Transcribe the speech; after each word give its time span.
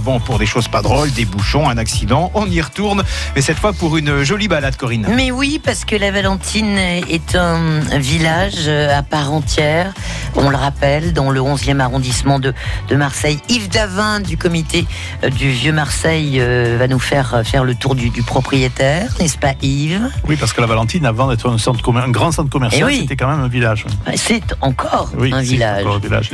bon, 0.00 0.20
pour 0.20 0.38
des 0.38 0.46
choses 0.46 0.68
pas 0.68 0.82
drôles, 0.82 1.10
des 1.12 1.24
bouchons, 1.24 1.68
un 1.68 1.78
accident, 1.78 2.30
on 2.34 2.46
y 2.46 2.60
retourne, 2.60 3.02
mais 3.34 3.42
cette 3.42 3.58
fois 3.58 3.72
pour 3.72 3.96
une 3.96 4.22
jolie 4.24 4.48
balade, 4.48 4.76
Corinne. 4.76 5.06
Mais 5.14 5.30
oui, 5.30 5.60
parce 5.62 5.84
que 5.84 5.96
la 5.96 6.10
Valentine 6.10 6.76
est 6.78 7.36
un 7.36 7.80
village 7.98 8.68
à 8.68 9.02
part 9.02 9.32
entière, 9.32 9.92
on 10.36 10.48
le 10.50 10.56
rappelle, 10.56 11.12
dans 11.12 11.30
le 11.30 11.40
11e 11.40 11.80
arrondissement 11.80 12.38
de, 12.38 12.52
de 12.88 12.96
Marseille. 12.96 13.38
Yves 13.48 13.68
Davin 13.68 14.20
du 14.20 14.36
comité 14.36 14.86
euh, 15.24 15.30
du 15.30 15.50
Vieux 15.50 15.72
Marseille 15.72 16.38
euh, 16.40 16.76
va 16.78 16.86
nous 16.88 16.98
faire 16.98 17.42
faire 17.44 17.64
le 17.64 17.74
tour 17.74 17.94
du, 17.94 18.10
du 18.10 18.22
propriétaire, 18.22 19.10
n'est-ce 19.20 19.38
pas 19.38 19.52
Yves? 19.62 20.08
Oui, 20.28 20.36
parce 20.36 20.52
que 20.52 20.60
la 20.60 20.66
Valentine, 20.66 21.04
avant 21.06 21.28
d'être 21.28 21.48
un, 21.48 21.58
centre 21.58 21.80
un 21.96 22.08
grand 22.10 22.32
centre 22.32 22.50
commercial, 22.50 22.82
Eh 22.88 22.92
oui. 22.92 22.98
c'était 23.02 23.16
quand 23.16 23.28
même 23.28 23.40
un 23.40 23.48
village. 23.48 23.84
C'est 24.14 24.54
encore 24.60 25.10
Oui, 25.18 25.32
un 25.32 25.38
c'est 25.40 25.44
village. 25.44 25.82
encore 25.82 25.96
un 25.96 25.98
village. 25.98 26.30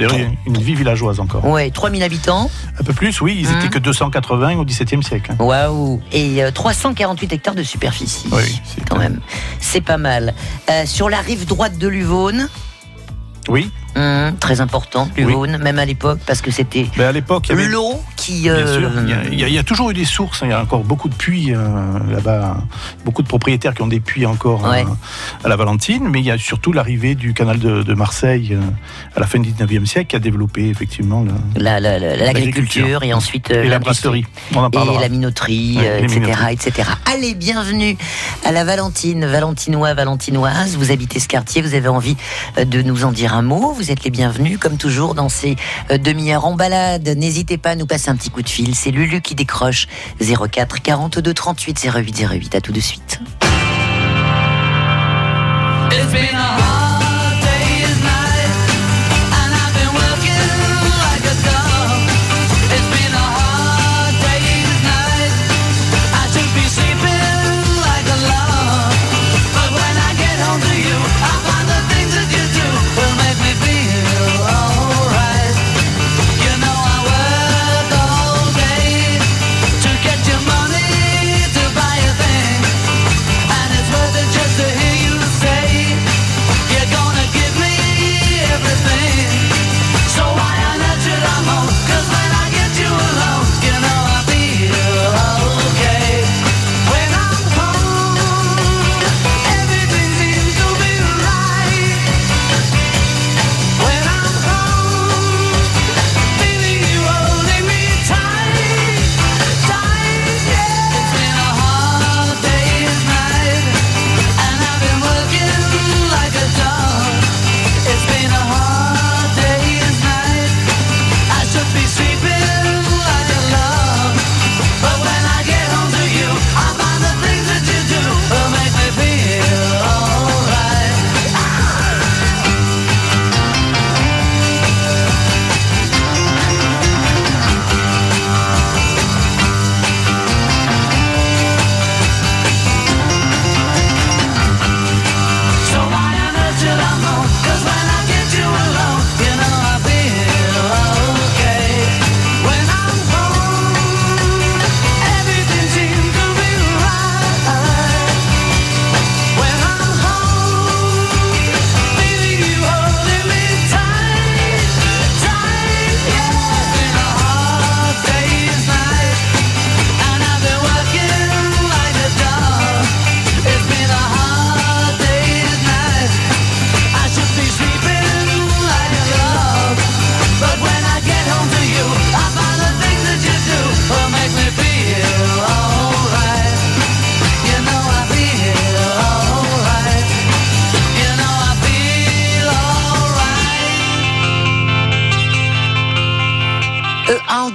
Une 0.46 0.58
vie 0.58 0.74
villageoise 0.74 1.18
encore. 1.20 1.44
Ouais, 1.46 1.70
3000 1.70 2.02
habitants. 2.02 2.50
Un 2.78 2.84
peu 2.84 2.92
plus, 2.92 3.20
oui, 3.20 3.36
ils 3.40 3.48
Mhm. 3.56 3.64
étaient 3.64 3.74
que 3.74 3.78
280 3.78 4.56
au 4.56 4.64
XVIIe 4.64 5.02
siècle. 5.02 5.32
hein. 5.32 5.36
Waouh 5.44 6.00
Et 6.12 6.42
euh, 6.42 6.50
348 6.50 7.32
hectares 7.32 7.54
de 7.54 7.62
superficie. 7.62 8.26
Oui, 8.32 8.60
c'est 8.64 8.88
quand 8.88 8.98
même. 8.98 9.20
C'est 9.60 9.80
pas 9.80 9.98
mal. 9.98 10.34
Euh, 10.70 10.84
sur 10.86 11.08
la 11.08 11.20
rive 11.20 11.46
droite 11.46 11.78
de 11.78 11.88
l'Uvaune, 11.88 12.48
Oui, 13.48 13.70
hum, 13.96 14.36
très 14.38 14.60
important, 14.60 15.08
l'Uvaune, 15.16 15.58
même 15.58 15.78
à 15.78 15.84
l'époque, 15.84 16.20
parce 16.26 16.40
que 16.42 16.50
c'était 16.50 16.86
à 16.98 17.12
l'époque, 17.12 17.50
avait. 17.50 17.66
l'eau 17.66 18.00
qui. 18.16 18.42
Bien 18.42 18.52
euh, 18.54 18.78
sûr, 18.80 18.90
il 19.30 19.38
y, 19.38 19.44
a, 19.44 19.48
il 19.48 19.54
y 19.54 19.64
toujours 19.64 19.90
eu 19.90 19.94
des 19.94 20.04
sources, 20.04 20.42
hein. 20.42 20.46
il 20.46 20.50
y 20.50 20.54
a 20.54 20.60
encore 20.62 20.84
beaucoup 20.84 21.08
de 21.08 21.14
puits 21.14 21.52
euh, 21.54 21.58
là-bas, 22.10 22.56
beaucoup 23.04 23.22
de 23.22 23.28
propriétaires 23.28 23.74
qui 23.74 23.82
ont 23.82 23.86
des 23.86 24.00
puits 24.00 24.26
encore 24.26 24.64
Ouais. 24.64 24.82
euh, 24.84 25.44
à 25.44 25.48
la 25.48 25.56
Valentine, 25.56 26.08
mais 26.08 26.20
il 26.20 26.26
y 26.26 26.30
a 26.30 26.38
surtout 26.38 26.72
l'arrivée 26.72 27.14
du 27.14 27.34
canal 27.34 27.58
de, 27.58 27.82
de 27.82 27.94
Marseille 27.94 28.56
à 29.14 29.20
la 29.20 29.26
fin 29.26 29.38
du 29.38 29.50
19e 29.50 29.86
siècle 29.86 30.08
qui 30.08 30.16
a 30.16 30.18
développé 30.18 30.68
effectivement 30.68 31.24
la- 31.56 31.80
l'agriculture 31.80 33.02
et 33.02 33.12
ensuite 33.14 33.50
et 33.50 33.68
la 33.68 33.78
brasserie. 33.78 34.24
On 34.54 34.60
en 34.60 34.70
Et 34.70 35.00
la 35.00 35.08
minoterie, 35.08 35.76
Ouais, 35.78 36.02
etc., 36.04 36.20
minoteries. 36.20 36.52
etc. 36.54 36.88
Allez, 37.12 37.34
bienvenue 37.34 37.96
à 38.44 38.52
la 38.52 38.64
Valentine, 38.64 39.24
Valentinois, 39.26 39.94
Valentinoise. 39.94 40.76
Vous 40.76 40.90
habitez 40.90 41.20
ce 41.20 41.28
quartier, 41.28 41.62
vous 41.62 41.74
avez 41.74 41.88
envie 41.88 42.16
de 42.58 42.82
nous 42.82 43.04
en 43.04 43.12
dire 43.12 43.34
un 43.34 43.42
mot. 43.42 43.72
Vous 43.72 43.85
êtes 43.90 44.04
les 44.04 44.10
bienvenus, 44.10 44.58
comme 44.58 44.76
toujours, 44.76 45.14
dans 45.14 45.28
ces 45.28 45.56
euh, 45.90 45.98
demi-heures 45.98 46.44
en 46.44 46.54
balade. 46.54 47.08
N'hésitez 47.16 47.58
pas 47.58 47.70
à 47.70 47.74
nous 47.74 47.86
passer 47.86 48.10
un 48.10 48.16
petit 48.16 48.30
coup 48.30 48.42
de 48.42 48.48
fil. 48.48 48.74
C'est 48.74 48.90
Lulu 48.90 49.20
qui 49.20 49.34
décroche 49.34 49.86
04 50.20 50.82
42 50.82 51.34
38 51.34 51.88
08 51.94 52.26
08. 52.30 52.54
À 52.54 52.60
tout 52.60 52.72
de 52.72 52.80
suite. 52.80 53.20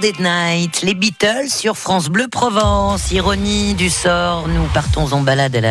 At 0.04 0.18
Night, 0.20 0.82
les 0.82 0.94
Beatles 0.94 1.48
sur 1.48 1.76
France 1.76 2.08
Bleu 2.08 2.26
Provence. 2.28 3.12
Ironie 3.12 3.74
du 3.74 3.88
sort, 3.88 4.48
nous 4.48 4.64
partons 4.74 5.12
en 5.12 5.20
balade 5.20 5.54
à 5.54 5.60
la 5.60 5.70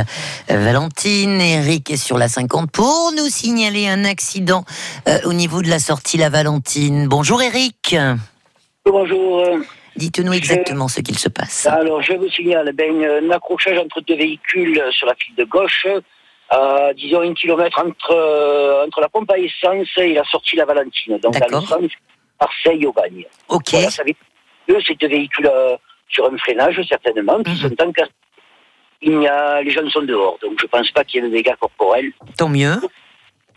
euh, 0.50 0.64
Valentine. 0.64 1.42
Eric 1.42 1.90
est 1.92 1.98
sur 1.98 2.18
la 2.18 2.28
50 2.28 2.72
pour 2.72 3.12
nous 3.18 3.28
signaler 3.28 3.88
un 3.88 4.06
accident 4.06 4.64
euh, 5.08 5.18
au 5.26 5.34
niveau 5.34 5.62
de 5.62 5.70
la 5.70 5.80
sortie 5.80 6.18
La 6.18 6.30
Valentine. 6.30 7.08
Bonjour 7.08 7.42
Eric. 7.42 7.96
Bonjour. 8.86 9.40
euh, 9.40 9.58
Dites-nous 9.98 10.34
exactement 10.34 10.88
ce 10.88 11.02
qu'il 11.02 11.18
se 11.20 11.28
passe. 11.30 11.66
Alors, 11.68 12.02
je 12.02 12.14
vous 12.14 12.30
signale 12.30 12.72
ben, 12.74 13.04
un 13.04 13.30
accrochage 13.32 13.78
entre 13.78 14.02
deux 14.02 14.16
véhicules 14.16 14.82
sur 14.92 15.08
la 15.08 15.16
file 15.16 15.36
de 15.36 15.44
gauche, 15.44 15.86
à, 16.50 16.94
disons, 16.96 17.22
un 17.22 17.34
kilomètre 17.34 17.80
entre, 17.80 18.12
euh, 18.12 18.86
entre 18.86 19.02
la 19.02 19.10
pompe 19.10 19.30
à 19.32 19.38
essence 19.38 19.90
et 19.98 20.14
la 20.14 20.24
sortie 20.24 20.56
La 20.56 20.66
Valentine, 20.66 21.18
donc 21.18 21.36
D'accord. 22.42 22.54
sens 22.54 22.66
Marseille-Aubagne. 22.66 23.26
Ok, 23.50 23.70
Voilà, 23.72 23.90
ça 23.92 24.04
veut 24.04 24.14
dire 24.68 24.78
que 24.78 24.84
ces 24.86 24.96
deux 24.96 25.08
véhicules 25.08 25.48
euh, 25.54 25.76
sur 26.10 26.26
un 26.32 26.38
freinage, 26.38 26.80
certainement, 26.90 27.42
qui 27.44 27.52
Mhm. 27.52 27.58
sont 27.58 27.82
en. 27.82 27.92
Il 29.04 29.22
y 29.22 29.28
a, 29.28 29.62
les 29.64 29.72
gens 29.72 29.88
sont 29.90 30.04
dehors, 30.04 30.38
donc 30.42 30.60
je 30.62 30.68
pense 30.68 30.92
pas 30.92 31.04
qu'il 31.04 31.22
y 31.24 31.26
ait 31.26 31.30
de 31.30 31.34
dégâts 31.34 31.56
corporels. 31.60 32.12
tant 32.38 32.50
mieux. 32.50 32.76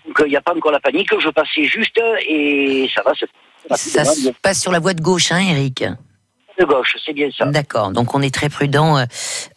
Donc 0.07 0.23
il 0.25 0.29
n'y 0.31 0.37
a 0.37 0.41
pas 0.41 0.55
encore 0.55 0.73
la 0.73 0.81
panique, 0.81 1.11
je 1.19 1.29
passais 1.31 1.65
juste 1.65 1.99
et 2.29 2.89
ça 2.95 3.03
va, 3.03 3.13
c'est 3.19 3.27
Ça 3.77 4.05
se 4.05 4.31
passe 4.43 4.61
sur 4.63 4.73
la 4.73 4.79
voie 4.79 4.95
de 4.95 5.01
gauche, 5.03 5.33
hein 5.33 5.41
Eric? 5.41 5.85
De 6.59 6.65
gauche, 6.65 6.97
c'est 7.05 7.13
bien 7.13 7.29
ça. 7.37 7.47
D'accord, 7.47 7.91
donc 7.91 8.15
on 8.15 8.23
est 8.23 8.33
très 8.33 8.49
prudent 8.49 8.97
euh, 8.97 9.05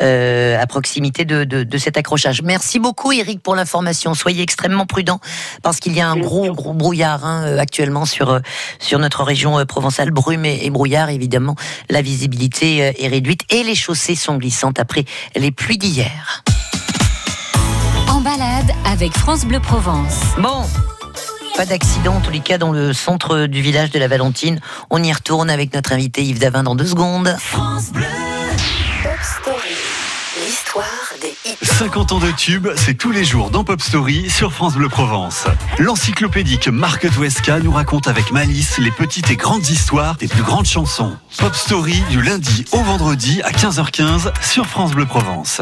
euh, 0.01 0.61
à 0.61 0.67
proximité 0.67 1.25
de, 1.25 1.43
de, 1.43 1.63
de 1.63 1.77
cet 1.77 1.97
accrochage. 1.97 2.41
Merci 2.41 2.79
beaucoup 2.79 3.11
Eric 3.11 3.41
pour 3.41 3.55
l'information. 3.55 4.13
Soyez 4.13 4.41
extrêmement 4.41 4.85
prudent 4.85 5.19
parce 5.63 5.79
qu'il 5.79 5.93
y 5.93 6.01
a 6.01 6.09
un 6.09 6.17
gros 6.17 6.51
gros 6.53 6.73
brouillard 6.73 7.25
hein, 7.25 7.43
euh, 7.45 7.59
actuellement 7.59 8.05
sur 8.05 8.39
sur 8.79 8.99
notre 8.99 9.23
région 9.23 9.65
provençale, 9.65 10.11
brume 10.11 10.45
et, 10.45 10.65
et 10.65 10.69
brouillard 10.69 11.09
évidemment. 11.09 11.55
La 11.89 12.01
visibilité 12.01 12.77
est 12.77 13.07
réduite 13.07 13.41
et 13.49 13.63
les 13.63 13.75
chaussées 13.75 14.15
sont 14.15 14.37
glissantes 14.37 14.79
après 14.79 15.05
les 15.35 15.51
pluies 15.51 15.77
d'hier. 15.77 16.43
En 18.09 18.21
balade 18.21 18.71
avec 18.85 19.13
France 19.13 19.45
Bleu 19.45 19.59
Provence. 19.59 20.19
Bon, 20.39 20.63
pas 21.57 21.65
d'accident, 21.65 22.13
en 22.13 22.19
tous 22.19 22.29
les 22.29 22.39
cas, 22.39 22.59
dans 22.59 22.71
le 22.71 22.93
centre 22.93 23.47
du 23.47 23.63
village 23.63 23.89
de 23.89 23.97
la 23.97 24.07
Valentine. 24.07 24.59
On 24.91 25.01
y 25.01 25.11
retourne 25.11 25.49
avec 25.49 25.73
notre 25.73 25.91
invité 25.91 26.23
Yves 26.23 26.37
Davin 26.37 26.61
dans 26.61 26.75
deux 26.75 26.85
secondes. 26.85 27.35
Pop 27.51 27.63
Story. 27.81 29.65
L'histoire 30.45 30.85
des 31.19 31.35
hits. 31.45 31.57
50 31.65 32.11
ans 32.11 32.19
de 32.19 32.29
tube, 32.29 32.67
c'est 32.75 32.93
tous 32.93 33.09
les 33.09 33.25
jours 33.25 33.49
dans 33.49 33.63
Pop 33.63 33.81
Story 33.81 34.29
sur 34.29 34.53
France 34.53 34.75
Bleu 34.75 34.87
Provence. 34.87 35.45
L'encyclopédique 35.79 36.67
Marc 36.67 37.11
Touesca 37.11 37.59
nous 37.59 37.71
raconte 37.71 38.07
avec 38.07 38.31
malice 38.31 38.77
les 38.77 38.91
petites 38.91 39.31
et 39.31 39.35
grandes 39.35 39.67
histoires 39.67 40.15
des 40.17 40.27
plus 40.27 40.43
grandes 40.43 40.67
chansons. 40.67 41.17
Pop 41.39 41.55
Story 41.55 42.03
du 42.11 42.21
lundi 42.21 42.65
au 42.71 42.81
vendredi 42.81 43.41
à 43.41 43.49
15h15 43.49 44.31
sur 44.43 44.67
France 44.67 44.91
Bleu 44.91 45.07
Provence. 45.07 45.61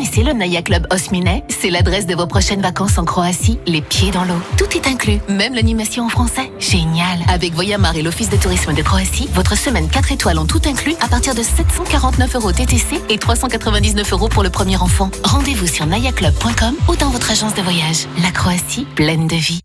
Connaissez 0.00 0.22
le 0.22 0.32
Naya 0.32 0.62
Club 0.62 0.86
Osminet 0.90 1.44
C'est 1.48 1.68
l'adresse 1.68 2.06
de 2.06 2.14
vos 2.14 2.26
prochaines 2.26 2.62
vacances 2.62 2.96
en 2.96 3.04
Croatie, 3.04 3.58
les 3.66 3.82
pieds 3.82 4.10
dans 4.10 4.24
l'eau. 4.24 4.40
Tout 4.56 4.74
est 4.74 4.86
inclus, 4.86 5.18
même 5.28 5.54
l'animation 5.54 6.06
en 6.06 6.08
français. 6.08 6.50
Génial 6.58 7.18
Avec 7.28 7.52
Voyamar 7.52 7.94
et 7.94 8.00
l'Office 8.00 8.30
de 8.30 8.38
tourisme 8.38 8.72
de 8.72 8.80
Croatie, 8.80 9.28
votre 9.34 9.58
semaine 9.58 9.90
4 9.90 10.12
étoiles 10.12 10.38
en 10.38 10.46
tout 10.46 10.62
inclus 10.64 10.94
à 11.02 11.08
partir 11.08 11.34
de 11.34 11.42
749 11.42 12.34
euros 12.34 12.50
TTC 12.50 12.98
et 13.10 13.18
399 13.18 14.10
euros 14.14 14.28
pour 14.28 14.42
le 14.42 14.48
premier 14.48 14.78
enfant. 14.78 15.10
Rendez-vous 15.22 15.66
sur 15.66 15.84
nayaclub.com 15.84 16.76
ou 16.88 16.96
dans 16.96 17.10
votre 17.10 17.30
agence 17.30 17.52
de 17.52 17.60
voyage. 17.60 18.06
La 18.22 18.30
Croatie, 18.30 18.86
pleine 18.94 19.26
de 19.26 19.36
vie. 19.36 19.60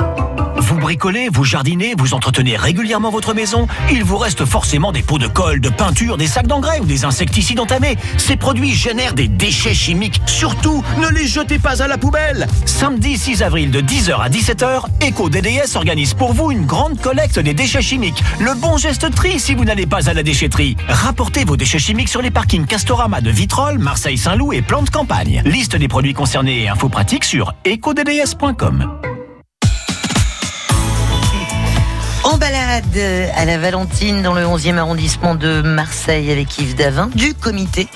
Vous 0.82 0.88
bricolez, 0.88 1.30
vous 1.32 1.44
jardinez, 1.44 1.94
vous 1.96 2.16
entretenez 2.16 2.58
régulièrement 2.58 3.12
votre 3.12 3.36
maison 3.36 3.68
Il 3.92 4.04
vous 4.04 4.18
reste 4.18 4.46
forcément 4.46 4.92
des 4.92 5.04
pots 5.04 5.20
de 5.20 5.28
colle, 5.28 5.62
de 5.62 5.70
peinture, 5.70 6.18
des 6.18 6.26
sacs 6.26 6.48
d'engrais 6.48 6.80
ou 6.80 6.86
des 6.86 7.06
insecticides 7.06 7.60
entamés. 7.60 7.98
Ces 8.18 8.36
produits 8.36 8.74
génèrent 8.74 9.14
des 9.14 9.28
déchets 9.28 9.76
chimiques. 9.76 10.20
Surtout, 10.26 10.84
ne 11.00 11.08
les 11.10 11.28
jetez 11.28 11.60
pas 11.60 11.84
à 11.84 11.88
la 11.88 12.00
poubelle 12.00 12.48
Samedi 12.66 13.16
6 13.16 13.44
avril 13.44 13.70
de 13.70 13.80
10h 13.80 14.20
à 14.20 14.28
17h, 14.28 14.86
Eco 15.08 15.30
DDS 15.30 15.76
organise 15.76 16.16
pour 16.16 16.34
vous 16.34 16.50
une 16.50 16.66
grande 16.66 17.00
collecte 17.00 17.38
des 17.38 17.54
déchets 17.54 17.84
chimiques. 17.84 18.24
Le 18.40 18.56
bon 18.56 18.78
geste 18.78 19.14
tri 19.14 19.40
si 19.40 19.54
vous 19.54 19.66
n'allez 19.66 19.86
pas 19.86 20.10
à 20.10 20.16
la 20.16 20.24
déchetterie. 20.24 20.78
Rapportez 20.88 21.46
vos 21.46 21.58
déchets 21.58 21.78
chimiques 21.78 22.10
sur 22.10 22.24
les 22.24 22.32
parkings 22.32 22.66
Castorama 22.66 23.22
de 23.22 23.30
Vitrolles, 23.30 23.78
Marseille-Saint-Loup 23.78 24.54
et 24.54 24.64
Plante 24.64 24.90
Campagne. 24.90 25.44
Liste 25.46 25.76
des 25.76 25.88
produits 25.88 26.16
concernés 26.16 26.64
et 26.64 26.70
infos 26.70 26.90
pratiques 26.90 27.26
sur 27.26 27.54
ecodds.com. 27.66 29.21
balade 32.72 33.32
à 33.36 33.44
la 33.44 33.58
Valentine 33.58 34.22
dans 34.22 34.34
le 34.34 34.44
11e 34.44 34.78
arrondissement 34.78 35.36
de 35.36 35.62
Marseille 35.62 36.32
avec 36.32 36.58
Yves 36.58 36.76
Davin 36.76 37.10
du 37.14 37.34
comité 37.34 37.88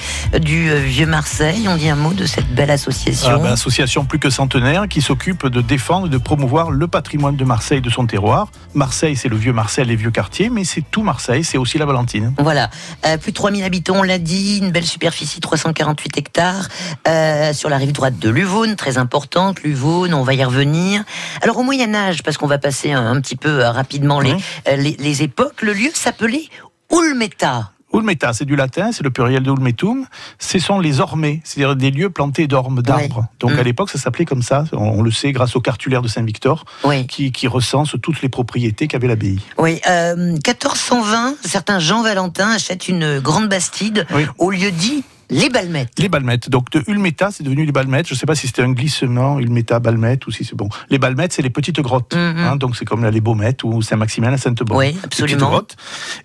du 0.42 0.70
euh, 0.70 0.80
Vieux 0.80 1.06
Marseille. 1.06 1.66
On 1.70 1.78
dit 1.78 1.88
un 1.88 1.96
mot 1.96 2.12
de 2.12 2.26
cette 2.26 2.54
belle 2.54 2.72
association. 2.72 3.30
Ah 3.32 3.38
ben, 3.38 3.54
association 3.54 4.04
plus 4.04 4.20
que 4.20 4.30
centenaire 4.30 4.88
qui 4.90 5.02
s'occupe 5.02 5.48
de 5.48 5.62
défendre 5.62 6.08
et 6.08 6.10
de 6.10 6.18
promouvoir 6.18 6.72
le 6.72 6.88
patrimoine 6.88 7.38
de 7.38 7.46
Marseille, 7.46 7.80
de 7.80 7.90
son 7.90 8.06
terroir. 8.06 8.50
Marseille, 8.74 9.16
c'est 9.16 9.30
le 9.30 9.38
vieux 9.38 9.54
Marseille, 9.54 9.86
les 9.86 9.96
vieux 9.96 10.12
quartiers, 10.12 10.50
mais 10.50 10.66
c'est 10.66 10.84
tout 10.92 11.04
Marseille, 11.04 11.46
c'est 11.46 11.58
aussi 11.58 11.78
la 11.78 11.86
Valentine. 11.86 12.34
Voilà, 12.40 12.70
Euh, 13.06 13.18
plus 13.18 13.32
de 13.32 13.36
3000 13.38 13.64
habitants, 13.64 13.98
on 14.00 14.04
l'a 14.04 14.18
dit, 14.18 14.58
une 14.58 14.72
belle 14.72 14.86
superficie, 14.86 15.40
348 15.40 16.18
hectares, 16.18 16.68
euh, 17.08 17.54
sur 17.54 17.70
la 17.70 17.78
rive 17.78 17.94
droite 17.94 18.20
de 18.20 18.30
l'Uvaune, 18.30 18.76
très 18.76 18.98
importante, 18.98 19.64
l'Uvaune, 19.64 20.14
on 20.14 20.24
va 20.24 20.34
y 20.34 20.44
revenir. 20.44 21.04
Alors 21.42 21.58
au 21.58 21.64
Moyen 21.64 21.96
Âge, 21.96 22.24
parce 22.24 22.38
qu'on 22.38 22.48
va 22.48 22.58
passer 22.58 22.92
un, 22.92 23.06
un 23.06 23.22
petit 23.22 23.38
peu 23.38 23.64
euh, 23.64 23.72
rapidement 23.72 24.20
les. 24.20 24.36
Euh, 24.68 24.76
les, 24.76 24.96
les 25.00 25.24
époques, 25.24 25.62
le 25.62 25.74
lieu 25.74 25.90
s'appelait 25.94 26.46
Ulmeta. 26.92 27.72
Ulmeta, 27.94 28.34
c'est 28.34 28.44
du 28.46 28.58
latin, 28.58 28.92
c'est 28.92 29.04
le 29.04 29.10
pluriel 29.10 29.42
de 29.44 29.50
ulmetum. 29.52 30.06
Ce 30.38 30.60
sont 30.60 30.80
les 30.80 31.00
ormés, 31.00 31.42
c'est-à-dire 31.46 31.78
des 31.78 31.92
lieux 31.92 32.10
plantés 32.10 32.46
d'ormes, 32.46 32.82
d'arbres. 32.82 33.26
Donc 33.40 33.54
Mm. 33.54 33.60
à 33.60 33.64
l'époque, 33.64 33.90
ça 33.90 33.98
s'appelait 33.98 34.26
comme 34.26 34.42
ça. 34.42 34.66
On, 34.74 35.02
le 35.02 35.12
sait 35.12 35.32
grâce 35.32 35.56
au 35.56 35.62
cartulaire 35.62 36.02
de 36.02 36.10
Saint-Victor, 36.10 36.66
Oui. 36.84 37.08
qui, 37.08 37.32
qui 37.32 37.48
recense 37.48 37.96
toutes 38.02 38.22
les 38.22 38.28
propriétés 38.28 38.88
qu'avait 38.88 39.08
l'abbaye. 39.08 39.40
Oui, 39.58 39.80
euh, 39.88 40.16
1420, 40.46 41.36
certain 41.46 41.80
Jean 41.80 42.02
Valentin 42.02 42.50
achète 42.50 42.90
une 42.90 43.20
grande 43.20 43.48
bastide 43.48 44.06
Oui. 44.14 44.26
au 44.40 44.52
lieu 44.52 44.72
dit 44.72 45.04
les 45.30 45.50
Balmettes. 45.50 45.92
Les 45.98 46.10
balmettes. 46.10 46.50
Donc 46.50 46.70
de 46.72 46.84
Ulmeta, 46.88 47.32
c'est 47.32 47.44
devenu 47.44 47.66
les 47.66 47.72
balmettes. 47.72 48.08
Je 48.08 48.14
ne 48.14 48.18
sais 48.18 48.26
pas 48.26 48.36
si 48.36 48.48
c'était 48.48 48.62
un 48.62 48.72
glissement, 48.72 49.40
Ulmeta, 49.40 49.80
balmette, 49.80 50.28
ou 50.28 50.32
si 50.32 50.44
c'est 50.46 50.56
bon. 50.56 50.70
Les 50.90 50.98
balmettes, 51.00 51.34
c'est 51.34 51.42
les 51.42 51.50
petites 51.50 51.80
grottes. 51.82 52.16
Mhm. 52.16 52.38
hein, 52.38 52.56
donc 52.58 52.76
c'est 52.76 52.86
comme 52.86 53.04
là, 53.04 53.12
les 53.12 53.22
Baumettes 53.22 53.64
ou 53.64 53.82
Saint-Maximin, 53.82 54.32
la 54.32 54.38
Sainte-Bonne. 54.38 54.78
Oui, 54.78 54.98
absolument. 55.04 55.50
grottes. 55.50 55.76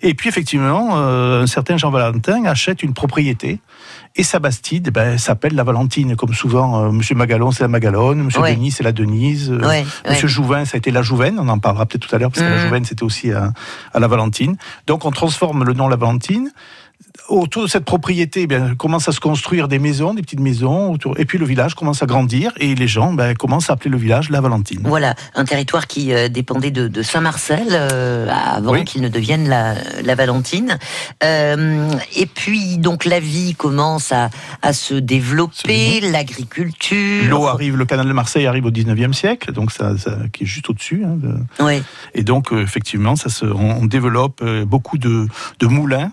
Et 0.01 0.13
puis 0.13 0.29
effectivement, 0.29 0.89
euh, 0.97 1.43
un 1.43 1.47
certain 1.47 1.77
Jean 1.77 1.89
Valentin 1.91 2.45
achète 2.45 2.83
une 2.83 2.93
propriété. 2.93 3.59
Et 4.17 4.23
sa 4.23 4.39
bastide 4.39 4.87
eh 4.89 4.91
ben, 4.91 5.17
s'appelle 5.17 5.55
la 5.55 5.63
Valentine, 5.63 6.17
comme 6.17 6.33
souvent 6.33 6.83
euh, 6.83 6.91
Monsieur 6.91 7.15
Magalon, 7.15 7.51
c'est 7.51 7.63
la 7.63 7.69
Magalone, 7.69 8.23
Monsieur 8.23 8.41
Ouais. 8.41 8.55
Denis, 8.55 8.71
c'est 8.71 8.83
la 8.83 8.91
Denise, 8.91 9.49
euh, 9.49 9.65
Ouais, 9.65 9.85
Monsieur 10.09 10.23
ouais. 10.27 10.33
Jouvin, 10.33 10.65
ça 10.65 10.71
a 10.75 10.77
été 10.79 10.91
la 10.91 11.01
Jouvaine, 11.01 11.37
on 11.39 11.47
en 11.47 11.59
parlera 11.59 11.85
peut-être 11.85 12.07
tout 12.09 12.13
à 12.13 12.19
l'heure, 12.19 12.29
parce 12.29 12.43
que 12.43 12.49
la 12.49 12.57
Mhm. 12.57 12.63
Jouvaine, 12.63 12.85
c'était 12.85 13.03
aussi 13.03 13.31
à, 13.31 13.53
à 13.93 13.99
la 13.99 14.07
Valentine. 14.09 14.57
Donc 14.85 15.05
on 15.05 15.11
transforme 15.11 15.63
le 15.63 15.71
nom 15.73 15.87
la 15.87 15.95
Valentine. 15.95 16.51
Autour 17.29 17.63
de 17.63 17.67
cette 17.67 17.85
propriété, 17.85 18.41
eh 18.43 18.47
bien, 18.47 18.75
commence 18.75 19.07
à 19.07 19.11
se 19.11 19.19
construire 19.19 19.67
des 19.67 19.79
maisons, 19.79 20.13
des 20.13 20.21
petites 20.21 20.39
maisons, 20.39 20.91
autour, 20.91 21.17
et 21.19 21.25
puis 21.25 21.37
le 21.37 21.45
village 21.45 21.75
commence 21.75 22.03
à 22.03 22.05
grandir, 22.05 22.51
et 22.57 22.75
les 22.75 22.87
gens 22.87 23.13
ben, 23.13 23.35
commencent 23.35 23.69
à 23.69 23.73
appeler 23.73 23.89
le 23.89 23.97
village 23.97 24.29
la 24.29 24.41
Valentine. 24.41 24.81
Voilà, 24.85 25.15
un 25.35 25.45
territoire 25.45 25.87
qui 25.87 26.13
euh, 26.13 26.27
dépendait 26.29 26.71
de, 26.71 26.87
de 26.87 27.01
Saint-Marcel 27.01 27.67
euh, 27.71 28.27
avant 28.29 28.73
Oui. 28.73 28.83
qu'il 28.85 29.01
ne 29.01 29.09
devienne 29.09 29.47
la, 29.49 29.75
la 30.03 30.15
Valentine. 30.15 30.77
Euh, 31.23 31.89
et 32.15 32.25
puis, 32.25 32.77
donc, 32.77 33.05
la 33.05 33.19
vie 33.19 33.55
commence 33.55 34.11
à, 34.11 34.29
à 34.61 34.73
se 34.73 34.93
développer, 34.95 36.01
l'agriculture. 36.01 37.29
L'eau 37.29 37.47
arrive, 37.47 37.77
le 37.77 37.85
canal 37.85 38.07
de 38.07 38.13
Marseille 38.13 38.45
arrive 38.47 38.65
au 38.65 38.71
19e 38.71 39.13
siècle, 39.13 39.51
donc 39.53 39.71
ça, 39.71 39.97
ça- 39.97 40.17
qui 40.33 40.43
est 40.43 40.47
juste 40.47 40.69
au-dessus. 40.69 41.03
hein, 41.05 41.15
de- 41.17 41.63
Ouais. 41.63 41.81
Et 42.13 42.23
donc, 42.23 42.51
effectivement, 42.51 43.15
ça 43.15 43.29
se, 43.29 43.45
on, 43.45 43.81
on 43.81 43.85
développe 43.85 44.43
beaucoup 44.65 44.97
de, 44.97 45.27
de 45.59 45.67
moulins. 45.67 46.11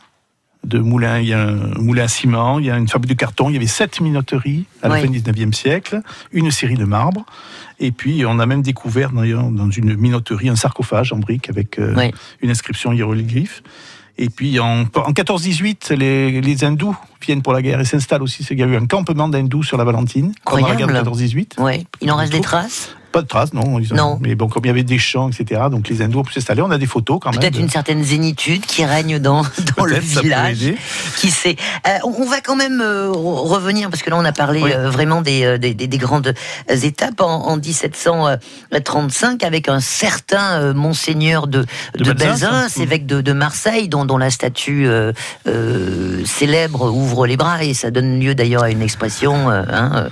De 0.64 0.80
moulins, 0.80 1.18
il 1.20 1.28
y 1.28 1.32
a 1.32 1.40
un 1.40 1.54
moulin 1.78 2.04
à 2.04 2.08
ciment, 2.08 2.58
il 2.58 2.66
y 2.66 2.70
a 2.70 2.76
une 2.76 2.88
fabrique 2.88 3.10
de 3.10 3.16
carton, 3.18 3.48
il 3.48 3.54
y 3.54 3.56
avait 3.56 3.66
sept 3.66 4.00
minoteries 4.00 4.64
à 4.82 4.88
la 4.88 4.94
Oui. 4.96 5.00
fin 5.02 5.06
du 5.08 5.20
19e 5.20 5.52
siècle, 5.54 6.02
une 6.32 6.50
série 6.50 6.74
de 6.74 6.84
marbres, 6.84 7.24
et 7.78 7.92
puis 7.92 8.24
on 8.26 8.38
a 8.38 8.44
même 8.44 8.60
découvert 8.62 9.10
dans 9.12 9.70
une 9.70 9.94
minoterie 9.96 10.48
un 10.48 10.56
sarcophage 10.56 11.12
en 11.12 11.18
brique 11.18 11.48
avec 11.48 11.78
euh, 11.78 11.94
Oui. 11.96 12.10
une 12.42 12.50
inscription 12.50 12.92
hiéroglyphe. 12.92 13.62
Et 14.20 14.30
puis 14.30 14.58
en, 14.58 14.80
en 14.82 15.12
14-18, 15.12 15.94
les, 15.94 16.40
les 16.40 16.64
hindous 16.64 16.96
viennent 17.24 17.40
pour 17.40 17.52
la 17.52 17.62
guerre 17.62 17.78
et 17.80 17.84
s'installent 17.84 18.22
aussi. 18.24 18.44
Il 18.50 18.58
y 18.58 18.62
a 18.64 18.66
eu 18.66 18.74
un 18.76 18.86
campement 18.86 19.28
d'hindous 19.28 19.62
sur 19.62 19.78
la 19.78 19.84
Valentine 19.84 20.32
pendant 20.44 20.66
la 20.66 20.74
guerre 20.74 20.88
de 20.88 20.92
Incroyable. 20.92 21.22
14-18. 21.56 21.62
Ouais. 21.62 21.84
Il 22.00 22.10
en 22.10 22.16
reste 22.16 22.32
des 22.32 22.40
traces? 22.40 22.96
Pas 23.12 23.22
de 23.22 23.26
traces, 23.26 23.52
non. 23.54 23.78
ils 23.78 23.92
ont- 23.92 23.96
Non. 23.96 24.18
Mais 24.20 24.34
bon, 24.34 24.48
comme 24.48 24.64
il 24.64 24.68
y 24.68 24.70
avait 24.70 24.82
des 24.82 24.98
champs, 24.98 25.30
etc., 25.30 25.62
donc 25.70 25.88
les 25.88 26.02
hindous 26.02 26.20
ont 26.20 26.24
pu 26.24 26.32
s'installer. 26.34 26.60
On 26.62 26.70
a 26.70 26.78
des 26.78 26.86
photos 26.86 27.18
quand 27.20 27.30
même. 27.30 27.40
Peut-être 27.40 27.54
de- 27.54 27.60
une 27.60 27.70
certaine 27.70 28.02
zénitude 28.04 28.64
qui 28.66 28.84
règne 28.84 29.18
dans, 29.18 29.42
dans 29.76 29.84
le 29.84 29.98
village. 29.98 30.74
Qui 31.16 31.30
sait. 31.30 31.56
Euh, 31.86 31.90
on 32.04 32.26
va 32.26 32.40
quand 32.40 32.56
même 32.56 32.80
euh, 32.82 33.08
re- 33.10 33.48
revenir, 33.48 33.88
parce 33.90 34.02
que 34.02 34.10
là 34.10 34.16
on 34.18 34.24
a 34.24 34.32
parlé 34.32 34.62
Oui. 34.62 34.72
euh, 34.74 34.90
vraiment 34.90 35.22
des, 35.22 35.58
des, 35.58 35.74
des- 35.74 35.86
des 35.86 35.98
grandes 35.98 36.34
étapes 36.68 37.20
en, 37.20 37.46
en 37.48 37.56
1735 37.56 39.42
avec 39.42 39.68
un 39.68 39.80
certain 39.80 40.72
monseigneur 40.74 41.46
de, 41.46 41.64
De 41.96 42.04
de, 42.04 42.12
Belzins, 42.12 42.48
hein. 42.52 42.66
évêque 42.80 43.06
de, 43.06 43.20
de 43.20 43.32
Marseille, 43.32 43.88
dont, 43.88 44.04
dont 44.04 44.18
la 44.18 44.30
statue 44.30 44.86
célèbre 46.24 46.90
ouvre 46.92 47.26
les 47.26 47.36
bras, 47.36 47.64
et 47.64 47.74
ça 47.74 47.90
donne 47.90 48.20
lieu 48.20 48.34
d'ailleurs 48.34 48.64
à 48.64 48.70
une 48.70 48.82
expression 48.82 49.50
hein, 49.50 50.08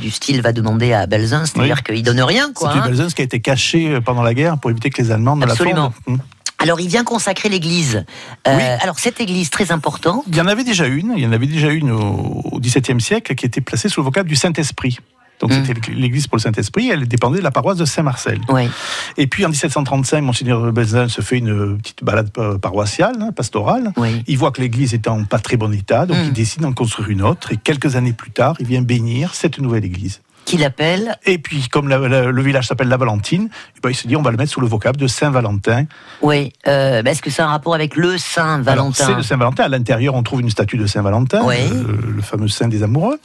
du 0.00 0.10
style 0.10 0.40
va 0.42 0.52
demander 0.52 0.92
à 0.92 1.06
Belzins, 1.06 1.44
c'est-à-dire 1.46 1.76
Oui. 1.88 1.94
qu'il 1.94 2.02
donne 2.04 2.17
rien. 2.22 2.52
Quoi, 2.52 2.70
C'est 2.72 2.78
hein. 2.78 2.82
une 2.84 2.88
Belzunce 2.90 3.14
qui 3.14 3.22
a 3.22 3.24
été 3.24 3.40
cachée 3.40 3.88
euh, 3.90 4.00
pendant 4.00 4.22
la 4.22 4.34
guerre 4.34 4.58
pour 4.58 4.70
éviter 4.70 4.90
que 4.90 5.00
les 5.02 5.10
Allemands 5.10 5.36
ne 5.36 5.44
Absolument. 5.44 5.92
la 6.06 6.12
fondent. 6.12 6.18
Hmm. 6.18 6.22
Alors 6.60 6.80
il 6.80 6.88
vient 6.88 7.04
consacrer 7.04 7.48
l'église. 7.48 8.04
Euh, 8.48 8.56
Oui. 8.56 8.62
Alors 8.80 8.98
cette 8.98 9.20
église 9.20 9.48
très 9.50 9.70
importante. 9.70 10.24
Il 10.26 10.34
y 10.36 10.40
en 10.40 10.46
avait 10.48 10.64
déjà 10.64 10.86
une, 10.86 11.12
il 11.16 11.22
y 11.22 11.26
en 11.26 11.32
avait 11.32 11.46
déjà 11.46 11.68
une 11.70 11.90
au 11.92 12.58
XVIIe 12.60 13.00
siècle 13.00 13.34
qui 13.36 13.46
était 13.46 13.60
placée 13.60 13.88
sous 13.88 14.00
le 14.00 14.04
vocable 14.06 14.28
du 14.28 14.34
Saint-Esprit. 14.36 14.98
Donc 15.40 15.52
Mm. 15.52 15.64
c'était 15.66 15.92
l'église 15.92 16.26
pour 16.26 16.36
le 16.36 16.42
Saint-Esprit. 16.42 16.90
Elle 16.90 17.06
dépendait 17.06 17.38
de 17.38 17.44
la 17.44 17.52
paroisse 17.52 17.76
de 17.76 17.84
Saint-Marcel. 17.84 18.40
Oui. 18.48 18.68
Et 19.16 19.28
puis 19.28 19.46
en 19.46 19.50
1735, 19.50 20.20
Monseigneur 20.20 20.72
Benzin 20.72 21.06
se 21.08 21.20
fait 21.20 21.38
une 21.38 21.78
petite 21.78 22.02
balade 22.02 22.30
euh, 22.38 22.58
paroissiale, 22.58 23.14
hein, 23.20 23.30
pastorale. 23.30 23.92
Oui. 23.96 24.24
Il 24.26 24.36
voit 24.36 24.50
que 24.50 24.60
l'église 24.60 24.94
est 24.94 25.06
en 25.06 25.22
pas 25.22 25.38
très 25.38 25.56
bon 25.56 25.72
état, 25.72 26.06
donc 26.06 26.16
Mm. 26.16 26.24
il 26.24 26.32
décide 26.32 26.62
d'en 26.62 26.72
construire 26.72 27.08
une 27.10 27.22
autre. 27.22 27.52
Et 27.52 27.56
quelques 27.56 27.94
années 27.94 28.12
plus 28.12 28.32
tard, 28.32 28.56
il 28.58 28.66
vient 28.66 28.82
bénir 28.82 29.32
cette 29.34 29.60
nouvelle 29.60 29.84
église. 29.84 30.22
Qui 30.48 30.56
l'appelle 30.56 31.14
Et 31.26 31.36
puis, 31.36 31.68
comme 31.68 31.88
la- 31.88 31.98
la- 32.08 32.30
le 32.30 32.42
village 32.42 32.66
s'appelle 32.68 32.88
La 32.88 32.96
Valentine, 32.96 33.50
eh 33.76 33.80
ben, 33.82 33.90
il 33.90 33.94
se 33.94 34.08
dit 34.08 34.16
on 34.16 34.22
va 34.22 34.30
le 34.30 34.38
mettre 34.38 34.50
sous 34.50 34.62
le 34.62 34.66
vocable 34.66 34.96
de 34.98 35.06
Saint-Valentin. 35.06 35.84
Oui. 36.22 36.54
Euh, 36.66 37.02
Est-ce 37.04 37.20
que 37.20 37.28
a 37.42 37.44
un 37.44 37.48
rapport 37.48 37.74
avec 37.74 37.96
le 37.96 38.16
Saint 38.16 38.54
Alors, 38.54 38.64
Valentin 38.64 39.04
C'est 39.06 39.14
le 39.14 39.22
Saint-Valentin. 39.22 39.64
À 39.64 39.68
l'intérieur, 39.68 40.14
on 40.14 40.22
trouve 40.22 40.40
une 40.40 40.48
statue 40.48 40.78
de 40.78 40.86
Saint-Valentin, 40.86 41.42
Oui. 41.44 41.56
euh, 41.70 41.92
le 42.16 42.22
fameux 42.22 42.48
saint 42.48 42.66
des 42.68 42.82
amoureux. 42.82 43.18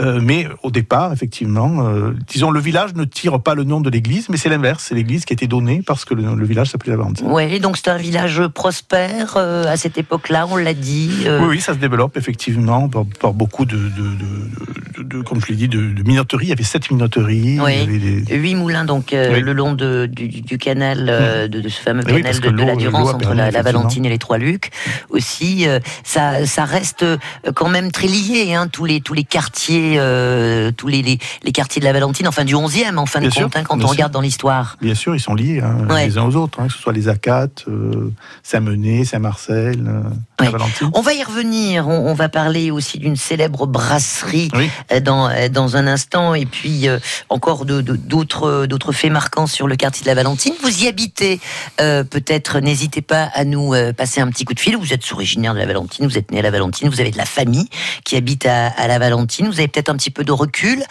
Euh, 0.00 0.18
mais 0.20 0.48
au 0.64 0.72
départ, 0.72 1.12
effectivement, 1.12 1.86
euh, 1.86 2.12
disons, 2.26 2.50
le 2.50 2.58
village 2.58 2.94
ne 2.94 3.04
tire 3.04 3.40
pas 3.40 3.54
le 3.54 3.62
nom 3.62 3.80
de 3.80 3.88
l'église, 3.88 4.28
mais 4.28 4.36
c'est 4.36 4.48
l'inverse. 4.48 4.86
C'est 4.88 4.96
l'église 4.96 5.24
qui 5.24 5.32
a 5.32 5.34
été 5.34 5.46
donnée 5.46 5.80
parce 5.86 6.04
que 6.04 6.14
le, 6.14 6.34
le 6.34 6.44
village 6.44 6.70
s'appelait 6.70 6.90
La 6.90 6.96
Valentine. 6.98 7.26
Oui, 7.30 7.60
donc 7.60 7.76
c'est 7.76 7.88
un 7.88 7.96
village 7.98 8.44
prospère 8.48 9.34
euh, 9.36 9.66
à 9.72 9.76
cette 9.76 9.96
époque-là, 9.96 10.46
on 10.50 10.56
l'a 10.56 10.74
dit. 10.74 11.10
Oui, 11.24 11.46
oui, 11.50 11.60
ça 11.60 11.72
se 11.72 11.78
développe 11.78 12.16
effectivement 12.16 12.88
par, 12.88 13.04
par 13.20 13.32
beaucoup 13.32 13.64
de, 13.64 13.76
de, 13.76 13.80
de- 13.90 15.02
de- 15.02 15.18
de- 15.18 15.22
comme 15.22 15.40
je 15.40 15.46
l'ai 15.46 15.54
dit, 15.56 15.68
de, 15.68 15.90
de 15.92 16.02
minoteries. 16.02 16.46
Il 16.46 16.48
y 16.48 16.52
avait 16.52 16.63
sept 16.64 16.90
minoteries. 16.90 17.36
il 17.36 17.54
y 17.56 17.60
Oui. 17.60 17.80
avait 17.82 17.98
des- 17.98 18.34
Huit 18.36 18.54
moulins 18.54 18.84
donc 18.84 19.12
euh, 19.12 19.32
Oui. 19.34 19.40
le 19.40 19.52
long 19.52 19.72
de, 19.72 20.06
du, 20.10 20.28
du 20.28 20.58
canal 20.58 21.06
euh, 21.08 21.46
de, 21.48 21.60
de 21.60 21.68
ce 21.68 21.80
fameux 21.80 22.02
Eh 22.08 22.12
oui, 22.12 22.22
canal 22.22 22.40
de, 22.40 22.50
de 22.50 22.62
la 22.62 22.72
l'eau- 22.72 22.78
Durance 22.80 23.08
entre 23.10 23.18
permis, 23.18 23.36
la, 23.36 23.50
la. 23.50 23.62
Valentine 23.62 24.04
et 24.06 24.08
les 24.08 24.18
Trois 24.18 24.38
Lucs. 24.38 24.70
Aussi, 25.10 25.66
euh, 25.68 25.78
ça, 26.02 26.46
ça 26.46 26.64
reste 26.64 27.02
euh, 27.02 27.16
quand 27.54 27.68
même 27.68 27.90
très 27.92 28.06
lié. 28.08 28.54
Hein, 28.54 28.68
tous 28.68 28.84
les 28.84 29.00
tous 29.00 29.14
les 29.14 29.24
quartiers, 29.24 29.96
euh, 29.98 30.70
tous 30.76 30.88
les, 30.88 31.02
les, 31.02 31.18
les 31.42 31.52
quartiers 31.52 31.80
de 31.80 31.84
la 31.84 31.92
Valentine, 31.92 32.26
enfin 32.28 32.44
du 32.44 32.54
11e 32.54 32.96
en 32.96 33.06
fin 33.06 33.20
de 33.20 33.30
sûr, 33.30 33.42
compte, 33.44 33.56
hein, 33.56 33.62
quand 33.64 33.76
on 33.76 33.80
sûr. 33.80 33.90
regarde 33.90 34.12
dans 34.12 34.20
l'histoire. 34.20 34.76
Bien 34.80 34.94
sûr, 34.94 35.14
ils 35.14 35.20
sont 35.20 35.34
liés 35.34 35.60
hein, 35.64 35.86
Ouais. 35.90 36.06
les 36.06 36.18
uns 36.18 36.24
aux 36.24 36.36
autres, 36.36 36.64
que 36.66 36.72
ce 36.72 36.78
soit 36.78 36.92
les 36.92 37.08
Acates, 37.08 37.64
euh, 37.68 38.10
Saint-Mené, 38.42 39.04
Saint-Marcel, 39.04 39.84
euh, 39.86 40.02
la 40.40 40.50
Valentine. 40.50 40.90
On 40.94 41.00
va 41.02 41.12
y 41.14 41.22
revenir. 41.22 41.88
On, 41.88 42.10
on 42.10 42.14
va 42.14 42.28
parler 42.28 42.70
aussi 42.70 42.98
d'une 42.98 43.16
célèbre 43.16 43.66
brasserie 43.66 44.50
euh, 44.92 45.00
dans, 45.00 45.28
euh, 45.28 45.48
dans 45.48 45.76
un 45.76 45.86
instant, 45.86 46.34
et 46.34 46.46
puis 46.54 46.88
euh, 46.88 46.98
encore 47.28 47.64
d'autres 47.64 48.66
d'autres 48.66 48.92
faits 48.92 49.10
marquants 49.10 49.46
sur 49.46 49.66
le 49.66 49.74
quartier 49.76 50.04
de 50.04 50.08
la 50.08 50.14
Valentine. 50.14 50.54
Vous 50.62 50.84
y 50.84 50.88
habitez, 50.88 51.40
euh, 51.80 52.04
peut-être. 52.04 52.60
N'hésitez 52.60 53.02
pas 53.02 53.24
à 53.34 53.44
nous 53.44 53.74
euh, 53.74 53.92
passer 53.92 54.20
un 54.20 54.30
petit 54.30 54.44
coup 54.44 54.54
de 54.54 54.60
fil. 54.60 54.76
Vous 54.76 54.92
êtes 54.92 55.02
originaire 55.12 55.52
de 55.54 55.58
la 55.58 55.66
Valentine, 55.66 56.06
vous 56.06 56.16
êtes 56.16 56.30
né 56.30 56.38
à 56.38 56.42
la 56.42 56.50
Valentine, 56.50 56.88
vous 56.88 57.00
avez 57.00 57.10
de 57.10 57.18
la 57.18 57.24
famille 57.24 57.68
qui 58.04 58.16
habite 58.16 58.46
à, 58.46 58.68
à 58.68 58.86
la 58.86 58.98
Valentine. 58.98 59.48
Vous 59.48 59.58
avez 59.58 59.68
peut-être 59.68 59.88
un 59.88 59.96
petit 59.96 60.10
peu 60.10 60.22
de 60.22 60.32
recul 60.32 60.82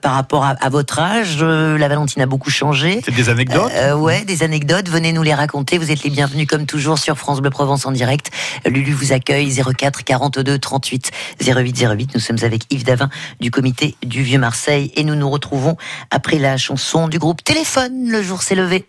par 0.00 0.14
rapport 0.14 0.44
à, 0.44 0.50
à 0.60 0.68
votre 0.68 0.98
âge. 1.00 1.42
La 1.42 1.88
Valentine 1.88 2.22
a 2.22 2.26
beaucoup 2.26 2.50
changé. 2.50 3.00
C'est 3.04 3.14
des 3.14 3.28
anecdotes 3.28 3.72
ouais, 3.96 4.24
des 4.24 4.42
anecdotes. 4.42 4.88
Venez 4.88 5.12
nous 5.12 5.22
les 5.22 5.34
raconter. 5.34 5.78
Vous 5.78 5.90
êtes 5.90 6.04
les 6.04 6.10
bienvenus 6.10 6.46
comme 6.46 6.66
toujours 6.66 6.98
sur 6.98 7.18
France 7.18 7.40
Bleu 7.40 7.50
Provence 7.50 7.86
en 7.86 7.92
direct. 7.92 8.30
Lulu 8.64 8.92
vous 8.92 9.12
accueille 9.12 9.52
04 9.52 10.04
42 10.04 10.58
38 10.58 11.10
08 11.46 11.86
08. 11.86 12.14
Nous 12.14 12.20
sommes 12.20 12.42
avec 12.42 12.62
Yves 12.70 12.84
Davin 12.84 13.10
du 13.40 13.50
comité 13.50 13.96
du 14.04 14.22
Vieux 14.22 14.38
Marseille 14.38 14.92
et 15.00 15.04
nous 15.04 15.14
nous 15.14 15.30
retrouvons 15.30 15.76
après 16.10 16.38
la 16.38 16.58
chanson 16.58 17.08
du 17.08 17.18
groupe 17.18 17.42
Téléphone. 17.42 18.08
Le 18.08 18.22
jour 18.22 18.42
s'est 18.42 18.54
levé. 18.54 18.86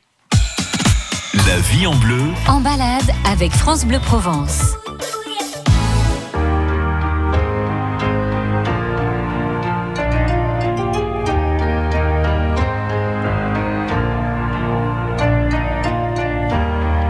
La 1.48 1.58
vie 1.58 1.88
en 1.88 1.96
bleu, 1.96 2.22
En 2.48 2.60
balade 2.60 3.10
avec 3.25 3.53
France 3.53 3.86
Bleu 3.86 4.00
Provence. 4.00 4.75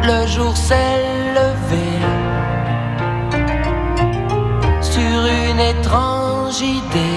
Le 0.03 0.27
jour 0.27 0.55
s'est 0.55 0.75
levé 1.34 1.88
sur 4.81 5.25
une 5.25 5.60
étrange 5.60 6.62
idée. 6.62 7.10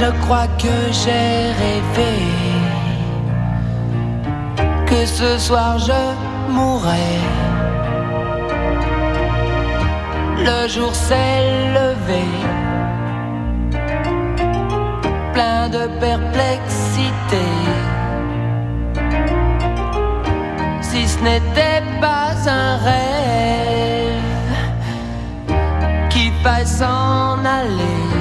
Je 0.00 0.10
crois 0.22 0.46
que 0.56 0.76
j'ai 1.00 1.52
rêvé 1.62 2.14
que 4.86 5.04
ce 5.04 5.38
soir 5.38 5.78
je 5.78 6.02
mourrais. 6.50 7.20
Le 10.38 10.68
jour 10.68 10.94
s'est 10.94 11.44
levé, 11.78 12.24
plein 15.34 15.68
de 15.68 15.86
perplexité 16.00 17.46
si 20.80 21.06
ce 21.06 21.18
n'était 21.22 21.82
pas 22.00 22.32
un 22.46 22.76
rêve 22.88 24.50
qui 26.08 26.32
faille 26.42 26.66
s'en 26.66 27.44
aller, 27.44 28.19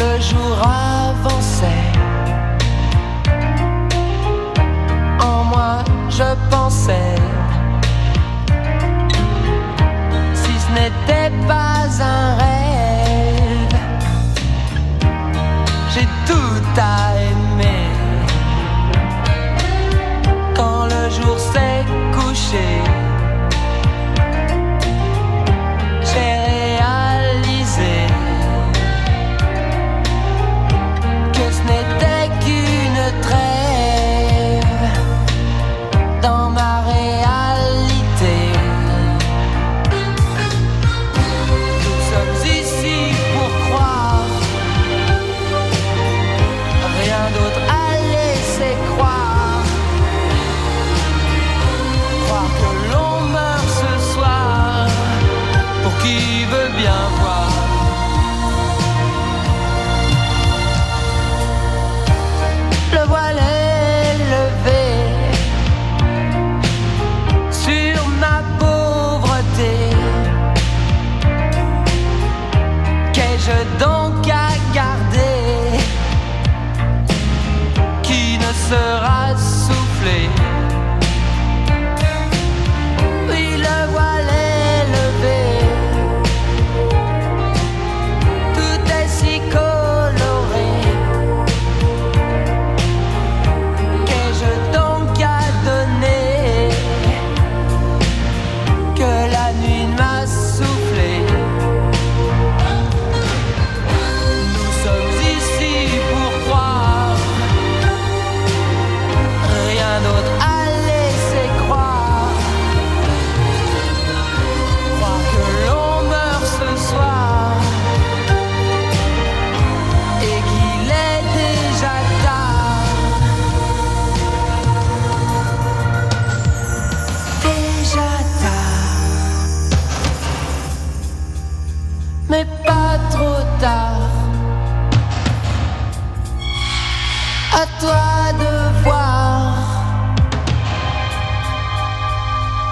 le 0.00 0.18
jour 0.20 0.56
avançait, 0.62 1.66
en 5.20 5.44
moi 5.52 5.84
je 6.08 6.28
pensais, 6.50 7.16
si 10.40 10.52
ce 10.64 10.68
n'était 10.78 11.32
pas 11.46 11.82
un 12.00 12.36
rêve, 12.42 13.76
j'ai 15.92 16.08
tout 16.26 16.64
à 16.78 16.99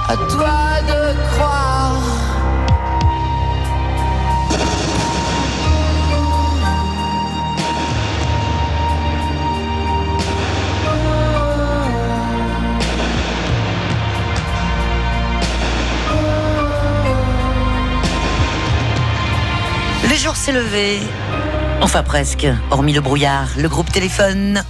à 0.09 0.17
toi 0.17 0.81
de 0.87 1.29
croire. 1.35 2.03
Le 20.09 20.15
jour 20.15 20.35
s'est 20.35 20.53
levé. 20.53 21.01
Enfin 21.83 22.03
presque, 22.03 22.47
hormis 22.71 22.95
le 22.95 23.03
brouillard, 23.03 23.49
le 23.59 23.69
groupe 23.69 23.93
téléphone. 23.93 24.65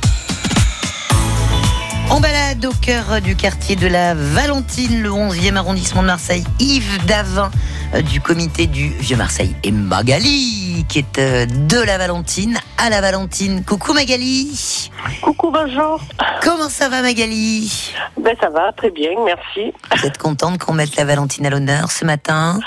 En 2.10 2.20
balade 2.20 2.64
au 2.64 2.72
cœur 2.72 3.20
du 3.20 3.36
quartier 3.36 3.76
de 3.76 3.86
la 3.86 4.14
Valentine, 4.14 5.02
le 5.02 5.10
11e 5.10 5.56
arrondissement 5.56 6.02
de 6.02 6.06
Marseille, 6.06 6.44
Yves 6.58 7.04
Davin 7.06 7.50
euh, 7.94 8.00
du 8.00 8.20
comité 8.20 8.66
du 8.66 8.88
Vieux-Marseille 8.88 9.54
et 9.62 9.70
Magali 9.70 10.86
qui 10.88 11.00
est 11.00 11.18
euh, 11.18 11.44
de 11.46 11.80
la 11.82 11.98
Valentine 11.98 12.58
à 12.78 12.88
la 12.88 13.00
Valentine. 13.02 13.62
Coucou 13.64 13.92
Magali. 13.92 14.90
Coucou, 15.20 15.50
bonjour. 15.50 16.00
Comment 16.42 16.68
ça 16.70 16.88
va 16.88 17.02
Magali? 17.02 17.92
Ben 18.18 18.34
ça 18.40 18.48
va, 18.48 18.72
très 18.72 18.90
bien, 18.90 19.10
merci. 19.24 19.72
Vous 19.96 20.06
êtes 20.06 20.18
contente 20.18 20.58
qu'on 20.58 20.72
mette 20.72 20.96
la 20.96 21.04
Valentine 21.04 21.46
à 21.46 21.50
l'honneur 21.50 21.90
ce 21.90 22.04
matin? 22.06 22.58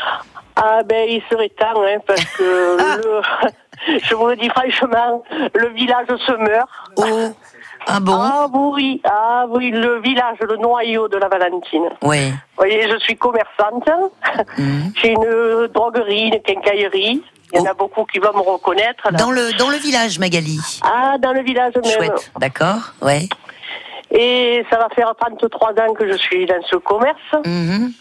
Ah 0.55 0.81
ben 0.87 1.07
il 1.09 1.21
serait 1.31 1.49
temps, 1.49 1.81
hein, 1.81 1.97
parce 2.05 2.23
que 2.25 2.77
le- 3.03 3.99
je 4.03 4.13
vous 4.13 4.27
le 4.27 4.35
dis 4.35 4.49
franchement, 4.49 5.23
le 5.55 5.69
village 5.73 6.07
se 6.27 6.31
meurt. 6.37 6.69
Oh, 6.97 7.33
ah 7.87 7.99
bon? 7.99 8.13
Ah 8.19 8.47
oui, 8.53 9.01
ah 9.05 9.45
oui, 9.49 9.71
le 9.71 9.99
village, 10.01 10.37
le 10.41 10.57
noyau 10.57 11.07
de 11.07 11.17
la 11.17 11.27
Valentine. 11.27 11.89
Oui. 12.03 12.29
Vous 12.29 12.37
voyez, 12.57 12.87
je 12.89 12.97
suis 12.99 13.15
commerçante. 13.17 13.87
Mhm. 14.57 14.93
J'ai 15.01 15.09
une 15.11 15.67
droguerie, 15.73 16.29
une 16.29 16.41
quincaillerie. 16.41 17.21
Il 17.53 17.59
y 17.59 17.61
en 17.61 17.65
a 17.65 17.73
beaucoup 17.73 18.05
qui 18.05 18.19
vont 18.19 18.31
me 18.33 18.39
reconnaître. 18.41 19.03
là. 19.05 19.11
Oh. 19.13 19.17
Dans 19.17 19.31
le, 19.31 19.51
dans 19.57 19.69
le 19.69 19.77
village 19.77 20.19
Magali? 20.19 20.57
Ah, 20.83 21.17
dans 21.19 21.33
le 21.33 21.41
village 21.41 21.73
même. 21.75 21.83
Chouette, 21.91 22.31
d'accord 22.39 22.93
Ouais. 23.01 23.27
Et 24.13 24.65
ça 24.69 24.77
va 24.77 24.87
faire 24.89 25.13
33 25.19 25.69
ans 25.71 25.93
que 25.93 26.05
je 26.11 26.17
suis 26.17 26.45
dans 26.45 26.61
ce 26.69 26.75
commerce. 26.77 27.17
Mhm. 27.45 27.91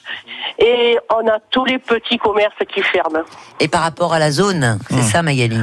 Et 0.58 0.98
on 1.14 1.26
a 1.28 1.38
tous 1.50 1.64
les 1.64 1.78
petits 1.78 2.18
commerces 2.18 2.54
qui 2.72 2.82
ferment. 2.82 3.22
Et 3.60 3.68
par 3.68 3.82
rapport 3.82 4.12
à 4.12 4.18
la 4.18 4.30
zone, 4.30 4.78
c'est 4.88 5.02
ça 5.02 5.22
Magali? 5.22 5.60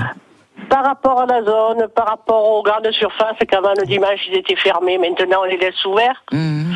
Par 0.77 0.85
rapport 0.85 1.21
à 1.21 1.25
la 1.25 1.43
zone, 1.43 1.87
par 1.95 2.05
rapport 2.05 2.43
aux 2.51 2.61
grandes 2.61 2.91
surfaces, 2.91 3.35
qu'avant 3.49 3.73
le 3.79 3.83
dimanche 3.87 4.19
ils 4.29 4.37
étaient 4.37 4.55
fermés, 4.55 4.99
maintenant 4.99 5.39
on 5.41 5.45
les 5.45 5.57
laisse 5.57 5.83
ouverts. 5.85 6.21
Mhm. 6.31 6.75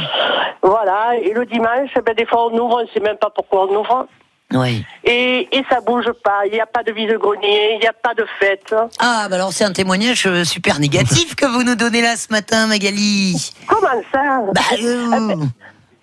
Voilà, 0.63 1.11
et 1.21 1.31
le 1.33 1.45
dimanche, 1.45 1.93
ben, 2.03 2.15
des 2.15 2.25
fois 2.25 2.47
on 2.47 2.57
ouvre, 2.57 2.77
on 2.77 2.81
ne 2.81 2.87
sait 2.87 2.99
même 2.99 3.17
pas 3.17 3.29
pourquoi 3.29 3.67
on 3.69 3.75
ouvre. 3.79 4.07
Oui. 4.53 4.83
Et, 5.03 5.47
et 5.55 5.63
ça 5.69 5.81
bouge 5.81 6.11
pas, 6.23 6.47
il 6.47 6.53
n'y 6.53 6.59
a 6.59 6.65
pas 6.65 6.81
de 6.81 6.91
vide-grenier, 6.91 7.73
il 7.75 7.79
n'y 7.79 7.87
a 7.87 7.93
pas 7.93 8.15
de 8.15 8.25
fête. 8.39 8.73
Ah, 8.99 9.27
bah 9.29 9.35
alors 9.35 9.53
c'est 9.53 9.65
un 9.65 9.71
témoignage 9.71 10.25
euh, 10.25 10.43
super 10.45 10.79
négatif 10.79 11.35
que 11.35 11.45
vous 11.45 11.61
nous 11.61 11.75
donnez 11.75 12.01
là 12.01 12.17
ce 12.17 12.31
matin, 12.33 12.65
Magali. 12.65 13.51
Comment 13.67 14.01
ça? 14.11 14.39
Bah, 14.51 14.61
euh, 14.81 15.35
Que- 15.35 15.43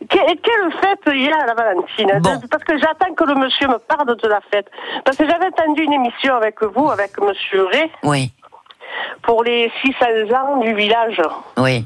Quelle 0.09 0.73
fête 0.81 1.01
il 1.15 1.23
y 1.25 1.31
a 1.31 1.43
à 1.43 1.47
la 1.47 1.55
Valentine 1.55 2.19
Bon. 2.21 2.41
Parce 2.51 2.65
que 2.65 2.79
j'attends 2.79 3.13
que 3.15 3.25
le 3.25 3.35
monsieur 3.35 3.69
me 3.69 3.79
parle 3.79 4.17
de 4.17 4.29
la 4.29 4.41
fête. 4.51 4.71
Parce 5.05 5.17
que 5.17 5.29
j'avais 5.29 5.47
entendu 5.47 5.83
une 5.83 5.93
émission 5.93 6.35
avec 6.37 6.63
vous, 6.63 6.89
avec 6.91 7.19
monsieur 7.21 7.67
Ray, 7.67 7.91
oui, 8.03 8.33
pour 9.23 9.45
les 9.45 9.71
600 9.85 10.07
ans 10.37 10.57
du 10.59 10.75
village. 10.75 11.21
oui. 11.59 11.85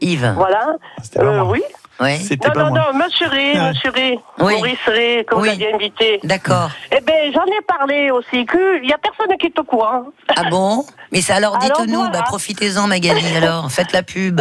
Yves. 0.00 0.34
Voilà. 0.36 0.74
Euh, 1.18 1.44
oui. 1.44 1.62
Oui. 2.00 2.16
C'était 2.18 2.48
Non, 2.48 2.54
pas 2.54 2.64
non, 2.64 2.70
moi. 2.70 2.88
non, 2.92 2.98
monsieur 3.04 3.28
Ray, 3.28 3.52
Ouais. 3.58 3.68
monsieur 3.68 3.90
Ray, 3.90 4.18
Oui. 4.40 4.54
Maurice 4.56 4.78
Ray, 4.86 5.24
que 5.24 5.34
vous 5.36 5.42
Oui. 5.42 5.50
aviez 5.50 5.72
invité. 5.72 6.20
D'accord. 6.24 6.68
Eh 6.90 7.00
bien, 7.00 7.14
j'en 7.32 7.44
ai 7.46 7.62
parlé 7.66 8.10
aussi, 8.10 8.44
qu'il 8.44 8.82
n'y 8.82 8.92
a 8.92 8.98
personne 8.98 9.34
qui 9.38 9.46
est 9.46 9.58
au 9.58 9.62
courant. 9.62 10.06
Ah 10.36 10.50
bon? 10.50 10.84
Mais 11.12 11.20
ça 11.20 11.36
alors 11.36 11.56
Alors, 11.62 11.78
dites-nous, 11.80 11.94
voilà. 12.00 12.10
bah 12.18 12.24
profitez-en 12.26 12.88
Magali 12.88 13.24
alors, 13.36 13.70
faites 13.70 13.92
la 13.92 14.02
pub. 14.02 14.40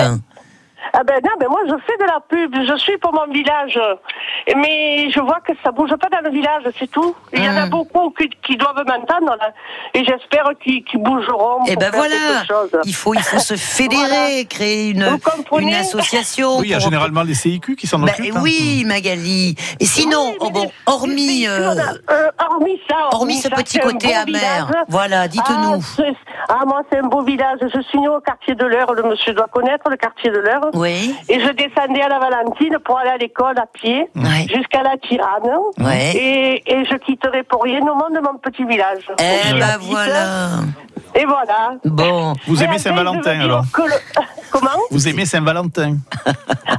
Ah 0.92 1.04
ben 1.04 1.20
non, 1.24 1.32
ben 1.40 1.48
moi 1.50 1.62
je 1.68 1.74
fais 1.88 1.98
de 1.98 2.04
la 2.06 2.20
pub, 2.28 2.54
je 2.68 2.76
suis 2.78 2.98
pour 2.98 3.14
mon 3.14 3.32
village. 3.32 3.80
Mais 4.56 5.10
je 5.12 5.20
vois 5.22 5.40
que 5.48 5.54
ça 5.64 5.72
bouge 5.72 5.92
pas 5.96 6.10
dans 6.10 6.22
le 6.24 6.30
village, 6.32 6.64
c'est 6.78 6.92
tout. 6.92 7.16
Il 7.32 7.44
y 7.44 7.48
en 7.50 7.56
a 7.58 7.66
Hmm. 7.66 7.70
beaucoup 7.70 8.10
qui, 8.12 8.30
qui 8.46 8.58
doivent 8.58 8.84
m'entendre 8.86 9.36
là. 9.40 9.52
Et 9.94 10.04
j'espère 10.04 10.50
qu'ils 10.62 10.84
bougeront. 10.98 11.64
Et 11.66 11.74
pour 11.74 11.80
ben 11.82 11.92
faire 11.92 12.00
voilà, 12.00 12.16
quelque 12.16 12.48
chose. 12.48 12.82
il 12.84 12.94
faut, 12.96 13.14
il 13.14 13.22
faut 13.22 13.40
se 13.40 13.56
fédérer, 13.78 14.04
Voilà. 14.08 14.44
créer 14.50 14.90
une, 14.90 15.08
une 15.60 15.74
association. 15.74 16.58
Oui, 16.58 16.68
il 16.68 16.72
y 16.72 16.74
a 16.74 16.78
pour- 16.78 16.86
généralement 16.86 17.24
les 17.24 17.34
CIQ 17.34 17.76
qui 17.76 17.88
s'en 17.88 18.00
Bah, 18.00 18.12
occupent. 18.12 18.36
hein. 18.36 18.40
oui, 18.44 18.84
Magali. 18.86 19.56
Et 19.80 19.86
sinon, 19.86 20.32
Oui, 20.32 20.38
oh 20.42 20.50
bon, 20.50 20.72
hormis, 20.86 21.48
euh, 21.48 21.74
euh, 22.10 22.30
hormis 22.50 22.80
ça, 22.90 22.96
hormis 23.14 23.36
ce 23.38 23.50
ça, 23.50 23.56
petit 23.56 23.80
côté 23.80 24.14
amer, 24.14 24.26
village. 24.26 24.64
voilà, 24.90 25.28
dites-nous. 25.28 25.80
Ah, 26.50 26.58
ah, 26.62 26.66
moi 26.66 26.82
c'est 26.92 27.00
un 27.00 27.08
beau 27.08 27.22
village. 27.24 27.60
Je 27.62 27.82
suis 27.82 28.00
née 28.00 28.10
au 28.10 28.20
quartier 28.20 28.56
de 28.56 28.66
l'Eure. 28.66 28.94
Le 28.94 29.04
monsieur 29.04 29.34
doit 29.34 29.48
connaître 29.48 29.90
le 29.90 29.96
quartier 29.98 30.30
de 30.32 30.40
l'Eure. 30.40 30.62
Oui. 30.74 31.16
Et 31.30 31.40
je 31.40 31.50
descendais 31.52 32.02
à 32.02 32.10
la 32.10 32.20
Valentine 32.20 32.78
pour 32.84 32.98
aller 33.00 33.12
à 33.12 33.18
l'école 33.18 33.58
à 33.58 33.66
pied 33.68 34.08
jusqu'à 34.54 34.82
la 34.84 34.98
Tirane. 34.98 35.60
Et, 36.16 36.64
et 36.66 36.86
je 36.86 36.96
quitterai 36.98 37.44
pour 37.44 37.64
rien 37.64 37.82
au 37.82 37.96
monde 37.96 38.20
mon 38.24 38.38
petit 38.40 38.66
village. 38.66 39.04
Eh 39.20 39.52
Donc, 39.52 39.60
ben 39.60 39.78
voilà. 39.82 40.26
Et 41.16 41.26
voilà. 41.26 41.74
Bon. 41.86 42.34
Vous 42.48 42.56
Mais 42.58 42.64
aimez 42.66 42.78
je 42.78 42.84
Saint-Valentin 42.84 43.40
alors 43.42 43.64
le- 43.78 43.84
Comment? 44.52 44.70
Vous 44.92 45.08
aimez 45.08 45.26
Saint-Valentin 45.26 45.98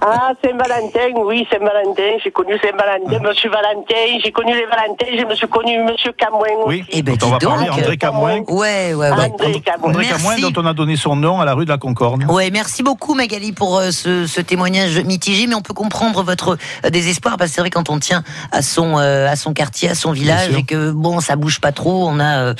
Ah, 0.01 0.33
Saint-Valentin, 0.45 1.21
oui, 1.25 1.47
Saint-Valentin. 1.51 2.19
J'ai 2.23 2.31
connu 2.31 2.57
Saint-Valentin, 2.59 3.19
Monsieur 3.21 3.51
Valentin. 3.51 4.19
J'ai 4.25 4.31
connu 4.33 4.55
les 4.55 4.67
Valentins. 4.67 5.07
J'ai 5.13 5.25
me 5.25 5.35
suis 5.35 5.49
connu 5.49 5.83
Monsieur 5.85 6.13
Camouin 6.13 6.47
Oui, 6.67 6.81
aussi. 6.83 6.99
Eh 6.99 7.03
ben, 7.03 7.17
dont 7.17 7.27
on 7.29 7.31
va 7.31 7.39
dis 7.39 7.47
parler, 7.47 7.67
donc. 7.67 7.79
André 7.79 7.97
Camouin. 7.97 8.41
Ouais, 8.49 8.95
ouais, 8.95 8.95
ouais. 8.95 9.11
André 9.11 9.61
Camouin. 9.61 9.89
André 9.91 10.07
Merci. 10.09 10.25
Camouin, 10.25 10.51
dont 10.51 10.63
on 10.63 10.67
a 10.67 10.73
donné 10.73 10.97
son 10.97 11.17
nom 11.17 11.41
à 11.41 11.45
la 11.45 11.55
rue 11.55 11.65
de 11.65 11.71
la 11.71 11.79
Concorde. 11.79 12.25
Ouais, 12.31 12.51
merci 12.53 12.83
beaucoup 12.83 13.15
Magali 13.15 13.53
pour 13.53 13.79
euh, 13.79 13.84
ce, 13.93 14.27
ce 14.27 14.41
témoignage 14.41 14.99
mitigé, 15.01 15.47
mais 15.47 15.55
on 15.55 15.63
peut 15.63 15.75
comprendre 15.75 16.23
votre 16.23 16.57
euh, 16.85 16.91
désespoir 16.91 17.37
parce 17.37 17.51
que 17.51 17.55
c'est 17.57 17.61
vrai 17.61 17.71
quand 17.71 17.91
on 17.91 17.99
tient 17.99 18.23
à 18.53 18.63
son 18.63 18.99
euh, 18.99 19.29
à 19.29 19.37
son 19.37 19.53
quartier, 19.53 19.89
à 19.91 19.95
son 19.95 20.13
village 20.13 20.51
et 20.57 20.65
que 20.65 20.91
bon 20.91 21.21
ça 21.21 21.37
bouge 21.37 21.61
pas 21.61 21.73
trop, 21.73 22.09
on 22.09 22.19
a 22.21 22.39
euh, 22.39 22.55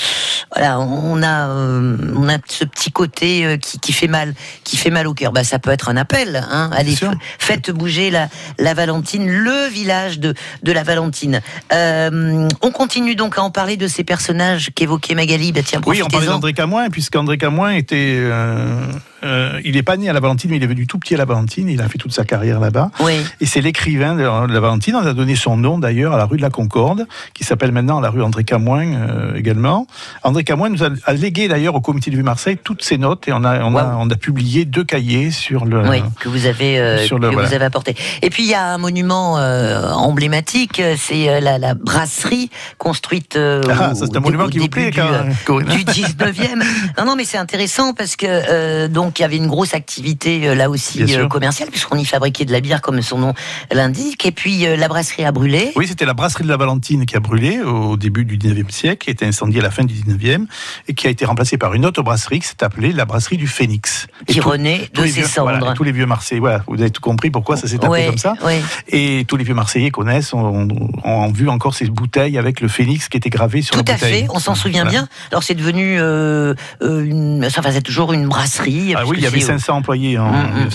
voilà, 0.55 0.81
on 0.81 1.23
a 1.23 1.49
euh, 1.49 1.97
on 2.17 2.29
a 2.29 2.37
ce 2.49 2.65
petit 2.65 2.91
côté 2.93 3.45
euh, 3.45 3.57
qui, 3.57 3.79
qui 3.79 3.93
fait 3.93 4.09
mal, 4.09 4.35
qui 4.65 4.77
fait 4.77 4.91
mal 4.91 5.07
au 5.07 5.15
cœur. 5.15 5.33
Bah 5.33 5.45
ça 5.45 5.59
peut 5.59 5.71
être 5.71 5.89
un 5.89 5.97
appel, 5.97 6.45
hein. 6.51 6.71
Allez, 6.75 6.97
faites 7.39 7.71
bouger 7.71 8.11
la 8.11 8.29
la 8.59 8.75
Valentine, 8.75 9.29
le 9.29 9.69
village 9.69 10.19
de 10.19 10.35
de 10.63 10.73
la 10.73 10.83
Valentine. 10.83 11.41
Euh, 11.73 12.49
on 12.63 12.71
continue 12.71 13.15
donc 13.15 13.39
à 13.39 13.43
en 13.43 13.51
parler 13.51 13.77
de 13.77 13.89
ces 13.89 14.05
personnages 14.05 14.71
qu'évoquait 14.75 15.15
Magali. 15.15 15.53
Bah 15.53 15.61
tiens, 15.65 15.81
Oui, 15.87 16.03
on 16.03 16.07
parlait 16.09 16.27
d'André 16.27 16.53
Camouin, 16.53 16.89
puisqu'André 16.91 17.39
Camouin 17.39 17.71
était. 17.73 18.17
euh, 18.19 18.87
euh, 19.23 19.61
il 19.65 19.73
n'est 19.75 19.83
pas 19.83 19.97
né 19.97 20.11
à 20.11 20.13
la 20.13 20.21
Valentine, 20.21 20.51
mais 20.51 20.57
il 20.59 20.63
est 20.63 20.67
venu 20.67 20.87
tout 20.87 20.99
petit 20.99 21.14
à 21.15 21.19
la 21.19 21.25
Valentine. 21.25 21.69
Il 21.69 21.81
a 21.81 21.89
fait 21.89 21.99
toute 21.99 22.13
sa 22.13 22.25
carrière 22.25 22.61
là-bas. 22.61 22.91
Oui. 23.01 23.15
Et 23.41 23.47
c'est 23.47 23.61
l'écrivain 23.61 24.15
de 24.15 24.23
la 24.53 24.61
Valentine. 24.61 24.95
On 24.97 25.07
a 25.07 25.13
donné 25.13 25.37
son 25.37 25.57
nom 25.57 25.79
d'ailleurs 25.79 26.13
à 26.13 26.17
la 26.19 26.25
rue 26.25 26.37
de 26.37 26.43
la 26.43 26.51
Concorde, 26.51 27.07
qui 27.35 27.45
s'appelle 27.45 27.73
maintenant 27.73 28.01
la 28.01 28.11
rue 28.11 28.23
André 28.23 28.45
Camouin 28.45 28.87
euh, 28.95 29.35
également. 29.35 29.87
André 30.23 30.45
Camouin 30.45 30.69
nous 30.69 30.83
a, 30.85 30.89
a 31.05 31.13
légué 31.13 31.49
d'ailleurs 31.49 31.75
au 31.75 31.81
comité 31.81 32.11
de 32.11 32.17
Vue-Marseille 32.17 32.59
toutes 32.63 32.83
ses 32.83 32.99
notes 32.99 33.27
et 33.29 33.33
on 33.33 33.45
a, 33.45 33.63
on, 33.65 33.75
a, 33.77 33.85
Wow. 33.85 33.91
on 34.01 34.11
a 34.11 34.17
publié 34.17 34.65
deux 34.65 34.85
cahiers 34.85 35.31
sur 35.31 35.65
le. 35.65 35.89
Oui, 35.89 36.03
que 36.21 36.29
vous 36.29 36.47
avez 36.47 36.79
euh, 36.79 36.99
sur 37.05 37.19
le- 37.19 37.29
que 37.29 37.35
voilà. 37.35 37.49
vous 37.49 37.55
avez 37.55 37.65
apporté. 37.65 37.95
Et 38.23 38.31
puis 38.31 38.45
il 38.45 38.49
y 38.51 38.55
a 38.55 38.65
un 38.75 38.79
monument 38.79 39.39
euh, 39.39 39.91
emblématique, 39.93 40.81
c'est 40.97 41.29
euh, 41.29 41.41
la, 41.41 41.59
la 41.59 41.75
brasserie 41.75 42.51
construite 42.79 43.37
Ah, 43.39 43.91
au- 43.93 43.95
ça, 43.95 44.07
c'est 44.07 44.17
un 44.17 44.21
monument 44.21 44.49
qui 44.49 44.59
vous 44.59 44.69
plaît, 44.69 44.91
du, 44.91 45.01
quand- 45.47 45.61
du 45.61 45.85
19e. 45.85 46.63
non, 46.99 47.05
non, 47.07 47.17
mais 47.17 47.25
c'est 47.25 47.39
intéressant 47.39 47.93
parce 47.95 48.17
que 48.17 48.87
donc 48.89 49.19
il 49.19 49.23
y 49.23 49.25
avait 49.25 49.37
une 49.37 49.47
grosse 49.49 49.75
activité 49.75 50.55
là 50.55 50.71
aussi 50.71 51.04
Euh, 51.13 51.29
commerciale 51.29 51.69
puisqu'on 51.71 51.97
y 51.97 52.05
fabriquait 52.05 52.45
de 52.45 52.53
la 52.53 52.61
bière 52.61 52.81
comme 52.81 53.01
son 53.03 53.19
nom 53.19 53.35
l'indique. 53.73 54.25
Et 54.27 54.33
puis 54.33 54.67
euh, 54.67 54.77
la 54.77 54.89
brasserie 54.89 55.25
a 55.25 55.33
brûlé. 55.33 55.73
Oui, 55.77 55.87
c'était 55.87 56.05
la 56.07 56.15
brasserie 56.15 56.45
de 56.45 56.49
la 56.49 56.57
Valentine 56.57 57.07
qui 57.07 57.17
a 57.17 57.21
brûlé 57.21 57.61
au 57.61 57.97
début 57.97 58.25
du 58.25 58.37
19e 58.39 58.71
siècle, 58.71 59.05
qui 59.05 59.11
a 59.11 59.13
été 59.13 59.27
incendiée 59.27 59.61
à 59.61 59.63
la 59.65 59.71
fin 59.71 59.85
du 59.85 59.95
19e, 59.95 60.47
et 60.89 60.95
qui 60.95 61.07
a 61.07 61.11
été 61.11 61.25
remplacée 61.25 61.59
par 61.59 61.75
une 61.75 61.85
autre 61.87 62.03
brasserie 62.03 62.41
qui 62.41 62.49
s'est 62.49 62.63
appelée 62.63 62.93
la 62.93 63.05
brasserie 63.05 63.37
du 63.37 63.47
Phénix. 63.47 64.07
Qui 64.27 64.41
tout- 64.41 64.49
renaît 64.49 64.89
de 64.95 65.03
ses 65.03 65.09
vieux- 65.21 65.25
cendres. 65.27 65.57
voilà, 65.59 65.75
tous 65.75 65.85
les 65.85 65.93
vieux 65.93 66.07
Marseillais, 66.07 66.41
voilà, 66.41 66.63
vous 66.67 66.81
avez 66.81 66.91
tout 66.91 67.01
compris 67.01 67.31
pourquoi 67.31 67.57
ça 67.57 67.67
s'est 67.69 67.77
appelé 67.77 67.89
Ouais, 67.91 68.07
comme 68.07 68.19
ça. 68.19 68.35
ouais. 68.45 68.61
Et 68.89 69.25
tous 69.27 69.37
les 69.37 69.45
vieux 69.45 69.55
Marseillais 69.55 69.91
connaissent, 69.91 70.33
ont, 70.35 70.69
ont 71.05 71.33
vu 71.33 71.49
encore 71.49 71.75
ces 71.75 71.87
bouteilles 71.87 72.39
avec 72.39 72.61
le 72.61 72.69
Phénix 72.69 73.09
qui 73.09 73.17
était 73.17 73.31
gravé 73.31 73.63
sur 73.63 73.77
Tout 73.77 73.85
la 73.87 73.95
à 73.95 73.97
bouteille. 73.97 74.23
fait, 74.23 74.27
on 74.31 74.39
s'en 74.39 74.55
souvient 74.55 74.83
Voilà. 74.85 74.91
bien. 75.01 75.09
Alors 75.31 75.43
c'est 75.43 75.55
devenu, 75.55 75.97
euh, 75.99 76.55
euh, 76.83 77.05
une, 77.05 77.45
enfin 77.45 77.63
c'est 77.71 77.83
toujours 77.83 78.13
une 78.13 78.29
brasserie 78.29 78.95
Ah 78.97 79.03
oui, 79.07 79.17
il 79.19 79.25
y 79.25 79.27
avait 79.27 79.41
500 79.41 79.77
employés 79.77 80.19
en 80.19 80.33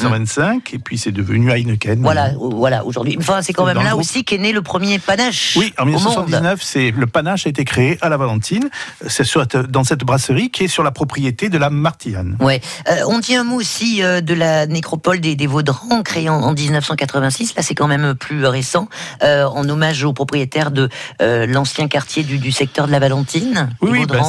1925, 0.09 0.73
et 0.73 0.79
puis 0.79 0.97
c'est 0.97 1.11
devenu 1.11 1.51
Heineken. 1.51 2.01
Voilà, 2.01 2.31
voilà 2.39 2.85
aujourd'hui. 2.85 3.15
Enfin, 3.19 3.41
c'est 3.41 3.53
quand 3.53 3.65
même 3.65 3.77
là 3.77 3.95
aussi 3.95 4.23
qu'est 4.23 4.37
né 4.37 4.51
le 4.51 4.61
premier 4.61 4.99
panache. 4.99 5.55
Oui, 5.57 5.73
en 5.77 5.83
au 5.83 5.85
monde. 5.85 5.95
1979, 5.95 6.59
c'est 6.61 6.91
le 6.91 7.07
panache 7.07 7.45
a 7.45 7.49
été 7.49 7.65
créé 7.65 7.97
à 8.01 8.09
la 8.09 8.17
Valentine. 8.17 8.69
C'est 9.07 9.25
dans 9.69 9.83
cette 9.83 10.03
brasserie 10.03 10.49
qui 10.49 10.65
est 10.65 10.67
sur 10.67 10.83
la 10.83 10.91
propriété 10.91 11.49
de 11.49 11.57
la 11.57 11.69
Martillane. 11.69 12.37
Ouais. 12.39 12.61
Euh, 12.89 13.01
on 13.07 13.19
dit 13.19 13.35
un 13.35 13.43
mot 13.43 13.55
aussi 13.55 14.03
euh, 14.03 14.21
de 14.21 14.33
la 14.33 14.67
nécropole 14.67 15.19
des, 15.19 15.35
des 15.35 15.47
Vaudrans, 15.47 16.01
créée 16.03 16.29
en, 16.29 16.41
en 16.41 16.53
1986. 16.53 17.55
Là, 17.55 17.61
c'est 17.61 17.75
quand 17.75 17.87
même 17.87 18.15
plus 18.15 18.45
récent, 18.45 18.87
euh, 19.23 19.45
en 19.45 19.67
hommage 19.69 20.03
aux 20.03 20.13
propriétaires 20.13 20.71
de 20.71 20.89
l'ancien 21.19 21.87
quartier 21.87 22.23
du, 22.23 22.37
du 22.37 22.51
secteur 22.51 22.87
de 22.87 22.91
la 22.91 22.99
Valentine. 22.99 23.69
Oui, 23.81 24.05
bah, 24.05 24.21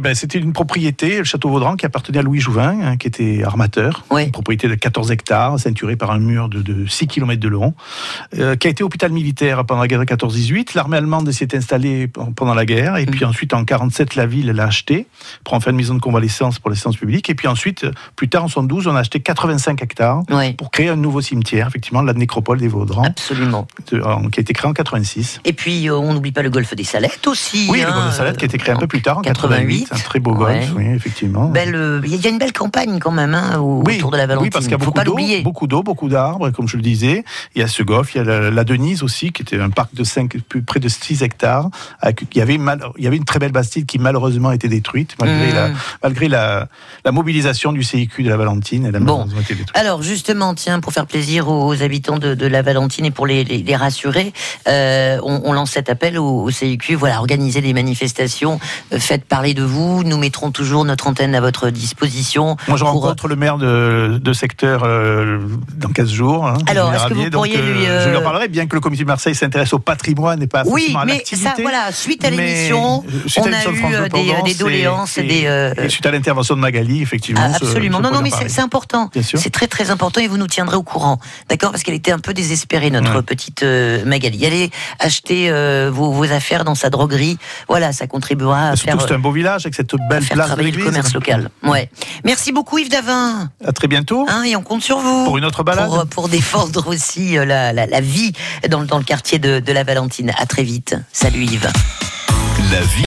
bah, 0.00 0.14
c'était 0.14 0.38
une 0.38 0.52
propriété, 0.52 1.18
le 1.18 1.24
château 1.24 1.50
Vaudran, 1.50 1.76
qui 1.76 1.86
appartenait 1.86 2.18
à 2.18 2.22
Louis 2.22 2.40
Jouvin, 2.40 2.78
hein, 2.82 2.96
qui 2.96 3.06
était 3.06 3.42
armateur. 3.44 4.04
Une 4.10 4.30
propriété 4.30 4.68
de 4.70 4.74
14 4.76 5.10
hectares, 5.10 5.58
ceinturée 5.58 5.96
par 5.96 6.10
un 6.10 6.18
mur 6.18 6.48
de, 6.48 6.62
de 6.62 6.86
6 6.86 7.06
km 7.06 7.40
de 7.40 7.48
long, 7.48 7.74
euh, 8.38 8.56
qui 8.56 8.66
a 8.66 8.70
été 8.70 8.82
hôpital 8.82 9.12
militaire 9.12 9.64
pendant 9.64 9.80
la 9.82 9.88
guerre 9.88 10.00
de 10.00 10.04
14-18. 10.04 10.74
L'armée 10.74 10.96
allemande 10.96 11.30
s'est 11.32 11.54
installée 11.56 12.08
pendant 12.08 12.54
la 12.54 12.64
guerre, 12.64 12.96
et 12.96 13.06
Mm. 13.06 13.10
puis 13.10 13.24
ensuite, 13.24 13.52
en 13.54 13.64
47, 13.64 14.14
la 14.14 14.26
ville 14.26 14.46
l'a 14.50 14.64
acheté 14.64 15.06
pour 15.44 15.54
en 15.54 15.60
faire 15.60 15.70
une 15.70 15.76
maison 15.76 15.94
de 15.94 16.00
convalescence 16.00 16.58
pour 16.58 16.70
l'assistance 16.70 16.96
publique. 16.96 17.28
Et 17.30 17.34
puis 17.34 17.48
ensuite, 17.48 17.84
euh, 17.84 17.92
plus 18.16 18.28
tard, 18.28 18.44
en 18.44 18.48
72, 18.48 18.86
on 18.86 18.94
a 18.96 19.00
acheté 19.00 19.20
85 19.20 19.82
hectares 19.82 20.22
pour 20.56 20.70
créer 20.70 20.88
un 20.88 20.96
nouveau 20.96 21.20
cimetière, 21.20 21.66
effectivement, 21.68 22.02
la 22.02 22.12
nécropole 22.12 22.58
des 22.58 22.68
Vaudrans. 22.68 23.04
Absolument. 23.04 23.66
de- 23.90 24.00
en- 24.02 24.28
qui 24.28 24.40
a 24.40 24.42
été 24.42 24.52
créé 24.52 24.68
en 24.68 24.72
86. 24.72 25.40
Et 25.44 25.52
puis, 25.52 25.88
euh, 25.88 25.96
on 25.96 26.12
n'oublie 26.14 26.32
pas 26.32 26.42
le 26.42 26.50
golfe 26.50 26.74
des 26.74 26.84
Salettes 26.84 27.26
aussi. 27.26 27.66
Oui, 27.70 27.80
le 27.80 27.86
hein, 27.86 27.92
golfe 27.94 28.06
de 28.06 28.12
Salette 28.12 28.36
qui 28.36 28.44
a 28.44 28.46
été 28.46 28.58
créé 28.58 28.74
un 28.74 28.78
peu 28.78 28.86
plus 28.86 29.02
tard, 29.02 29.18
en 29.18 29.22
88. 29.22 29.86
88. 29.88 29.88
Un 29.92 29.96
très 30.04 30.20
beau 30.20 30.32
golf, 30.34 30.72
Ouais. 30.74 30.84
oui, 30.88 30.94
effectivement. 30.94 31.52
Euh, 31.56 32.00
Il 32.04 32.16
y 32.16 32.26
a 32.26 32.30
une 32.30 32.38
belle 32.38 32.52
campagne 32.52 32.98
quand 32.98 33.10
même 33.10 33.34
hein, 33.34 33.58
au- 33.58 33.82
autour 33.82 34.10
de 34.10 34.16
la 34.16 34.26
Valentine. 34.26 34.50
Oui, 34.54 34.59
parce 34.60 34.68
qu'il 34.68 34.72
y 34.72 34.80
a 34.80 34.84
Faut 34.84 34.92
beaucoup 34.92 35.04
d'eau, 35.04 35.42
beaucoup 35.42 35.66
d'eau, 35.66 35.82
beaucoup 35.82 36.08
d'arbres, 36.08 36.50
comme 36.50 36.68
je 36.68 36.76
le 36.76 36.82
disais. 36.82 37.24
Il 37.54 37.60
y 37.60 37.64
a 37.64 37.68
ce 37.68 37.82
golf, 37.82 38.14
il 38.14 38.18
y 38.18 38.20
a 38.20 38.24
la, 38.24 38.50
la 38.50 38.64
Denise 38.64 39.02
aussi, 39.02 39.32
qui 39.32 39.42
était 39.42 39.58
un 39.60 39.70
parc 39.70 39.94
de 39.94 40.04
5, 40.04 40.36
plus 40.48 40.62
près 40.62 40.80
de 40.80 40.88
6 40.88 41.22
hectares. 41.22 41.68
Avec, 42.00 42.22
il, 42.32 42.38
y 42.38 42.40
avait 42.40 42.58
mal- 42.58 42.82
il 42.98 43.04
y 43.04 43.06
avait 43.06 43.16
une 43.16 43.24
très 43.24 43.38
belle 43.38 43.52
bastide 43.52 43.86
qui 43.86 43.98
malheureusement 43.98 44.50
a 44.50 44.54
été 44.54 44.68
détruite, 44.68 45.16
malgré, 45.20 45.52
la, 45.52 45.70
malgré 46.02 46.28
la, 46.28 46.68
la 47.04 47.12
mobilisation 47.12 47.72
du 47.72 47.82
CIQ 47.82 48.22
de 48.22 48.28
la 48.30 48.36
Valentine. 48.36 48.84
Elle 48.86 48.96
a 48.96 49.00
Bon. 49.00 49.04
malheureusement 49.18 49.40
été 49.40 49.54
détruite. 49.54 49.76
Alors 49.76 50.02
justement, 50.02 50.54
tiens, 50.54 50.80
pour 50.80 50.92
faire 50.92 51.06
plaisir 51.06 51.48
aux, 51.48 51.66
aux 51.68 51.82
habitants 51.82 52.18
de, 52.18 52.34
de 52.34 52.46
la 52.46 52.62
Valentine 52.62 53.04
et 53.06 53.10
pour 53.10 53.26
les, 53.26 53.44
les- 53.44 53.62
les 53.62 53.76
rassurer, 53.76 54.32
euh, 54.68 55.18
on, 55.22 55.42
on 55.44 55.52
lance 55.52 55.70
cet 55.72 55.88
appel 55.88 56.18
au, 56.18 56.42
au 56.42 56.50
CIQ. 56.50 56.94
Voilà, 56.96 57.18
organisez 57.18 57.60
des 57.60 57.72
manifestations, 57.72 58.58
euh, 58.92 58.98
faites 58.98 59.24
parler 59.24 59.54
de 59.54 59.62
vous. 59.62 60.02
Nous 60.04 60.18
mettrons 60.18 60.50
toujours 60.50 60.84
notre 60.84 61.06
antenne 61.06 61.34
à 61.34 61.40
votre 61.40 61.70
disposition. 61.70 62.56
Moi, 62.68 62.76
je 62.76 62.84
pour- 62.84 62.92
rencontre 62.92 63.28
le 63.28 63.36
maire 63.36 63.58
de, 63.58 64.20
de 64.22 64.32
secteur 64.50 64.82
euh, 64.84 65.38
dans 65.76 65.88
15 65.90 66.10
jours. 66.10 66.46
hein, 66.46 66.54
Alors, 66.66 66.92
est-ce 66.92 67.06
que 67.06 67.14
vous 67.14 67.30
pourriez 67.30 67.56
donc, 67.56 67.64
lui, 67.66 67.84
Je 67.84 67.90
euh, 67.90 68.10
lui 68.10 68.16
en 68.16 68.22
parlerai, 68.22 68.48
bien 68.48 68.66
que 68.66 68.74
le 68.74 68.80
comité 68.80 69.02
de 69.04 69.08
Marseille 69.08 69.34
s'intéresse 69.34 69.72
au 69.72 69.78
patrimoine 69.78 70.42
et 70.42 70.46
pas 70.48 70.64
Oui, 70.66 70.94
à 70.98 71.04
mais 71.04 71.14
l'activité. 71.14 71.48
ça, 71.48 71.54
voilà, 71.62 71.92
suite 71.92 72.24
à 72.24 72.30
Mais, 72.30 72.36
l'émission, 72.36 73.04
euh, 73.06 73.28
on 73.38 73.42
à 73.44 73.56
a 73.56 73.64
eu 73.64 73.94
euh, 73.94 74.42
des, 74.44 74.54
doléances 74.54 75.18
et, 75.18 75.22
des. 75.22 75.42
euh, 75.46 75.72
et 75.78 75.88
suite 75.88 76.04
à 76.06 76.10
l'intervention 76.10 76.56
de 76.56 76.60
Magali, 76.60 77.00
effectivement. 77.00 77.40
Ah, 77.44 77.56
absolument. 77.56 77.98
ce 77.98 78.02
non, 78.02 78.10
non, 78.12 78.20
mais 78.22 78.30
c'est 78.48 78.60
important. 78.60 79.08
Bien 79.12 79.22
sûr. 79.22 79.38
C'est 79.38 79.50
très, 79.50 79.68
très 79.68 79.90
important 79.90 80.20
et 80.20 80.26
vous 80.28 80.36
nous 80.38 80.48
tiendrez 80.48 80.76
au 80.76 80.82
courant. 80.82 81.20
D'accord? 81.48 81.70
Parce 81.70 81.82
qu'elle 81.84 81.94
était 81.94 82.12
un 82.12 82.18
peu 82.18 82.34
désespérée, 82.34 82.90
notre 82.90 83.20
petite 83.20 83.62
euh, 83.62 84.04
Magali. 84.04 84.44
Allez 84.44 84.70
acheter 84.98 85.48
euh, 85.50 85.90
vos, 85.92 86.10
vos 86.12 86.24
affaires 86.32 86.64
dans 86.64 86.74
sa 86.74 86.90
droguerie. 86.90 87.38
Voilà, 87.68 87.92
ça 87.92 88.06
contribuera 88.08 88.70
à 88.70 88.76
Surtout, 88.76 88.98
faire, 88.98 89.08
c'est 89.08 89.14
un 89.14 89.18
beau 89.18 89.30
village 89.32 89.62
avec 89.66 89.74
cette 89.74 89.94
belle 90.08 90.24
place 90.24 90.56
de 90.56 90.62
l'église. 90.62 90.84
commerce 90.84 91.14
local. 91.14 91.50
Ouais. 91.62 91.88
Merci 92.24 92.50
beaucoup, 92.52 92.78
Yves 92.78 92.90
Davin. 92.90 93.50
À 93.64 93.72
très 93.72 93.86
bientôt. 93.86 94.26
Hein, 94.28 94.39
et 94.44 94.56
on 94.56 94.62
compte 94.62 94.82
sur 94.82 94.98
vous. 94.98 95.24
Pour 95.24 95.38
une 95.38 95.44
autre 95.44 95.62
balade. 95.62 95.88
Pour, 95.88 96.06
pour 96.06 96.28
défendre 96.28 96.86
aussi 96.88 97.36
euh, 97.38 97.44
la, 97.44 97.72
la, 97.72 97.86
la 97.86 98.00
vie 98.00 98.32
dans, 98.68 98.80
le- 98.80 98.86
dans 98.86 98.98
le 98.98 99.04
quartier 99.04 99.38
de, 99.38 99.60
de 99.60 99.72
la 99.72 99.84
Valentine. 99.84 100.32
À 100.38 100.46
très 100.46 100.62
vite. 100.62 100.96
Salut 101.12 101.44
Yves. 101.44 101.70
La 102.72 102.80
vie 102.80 102.98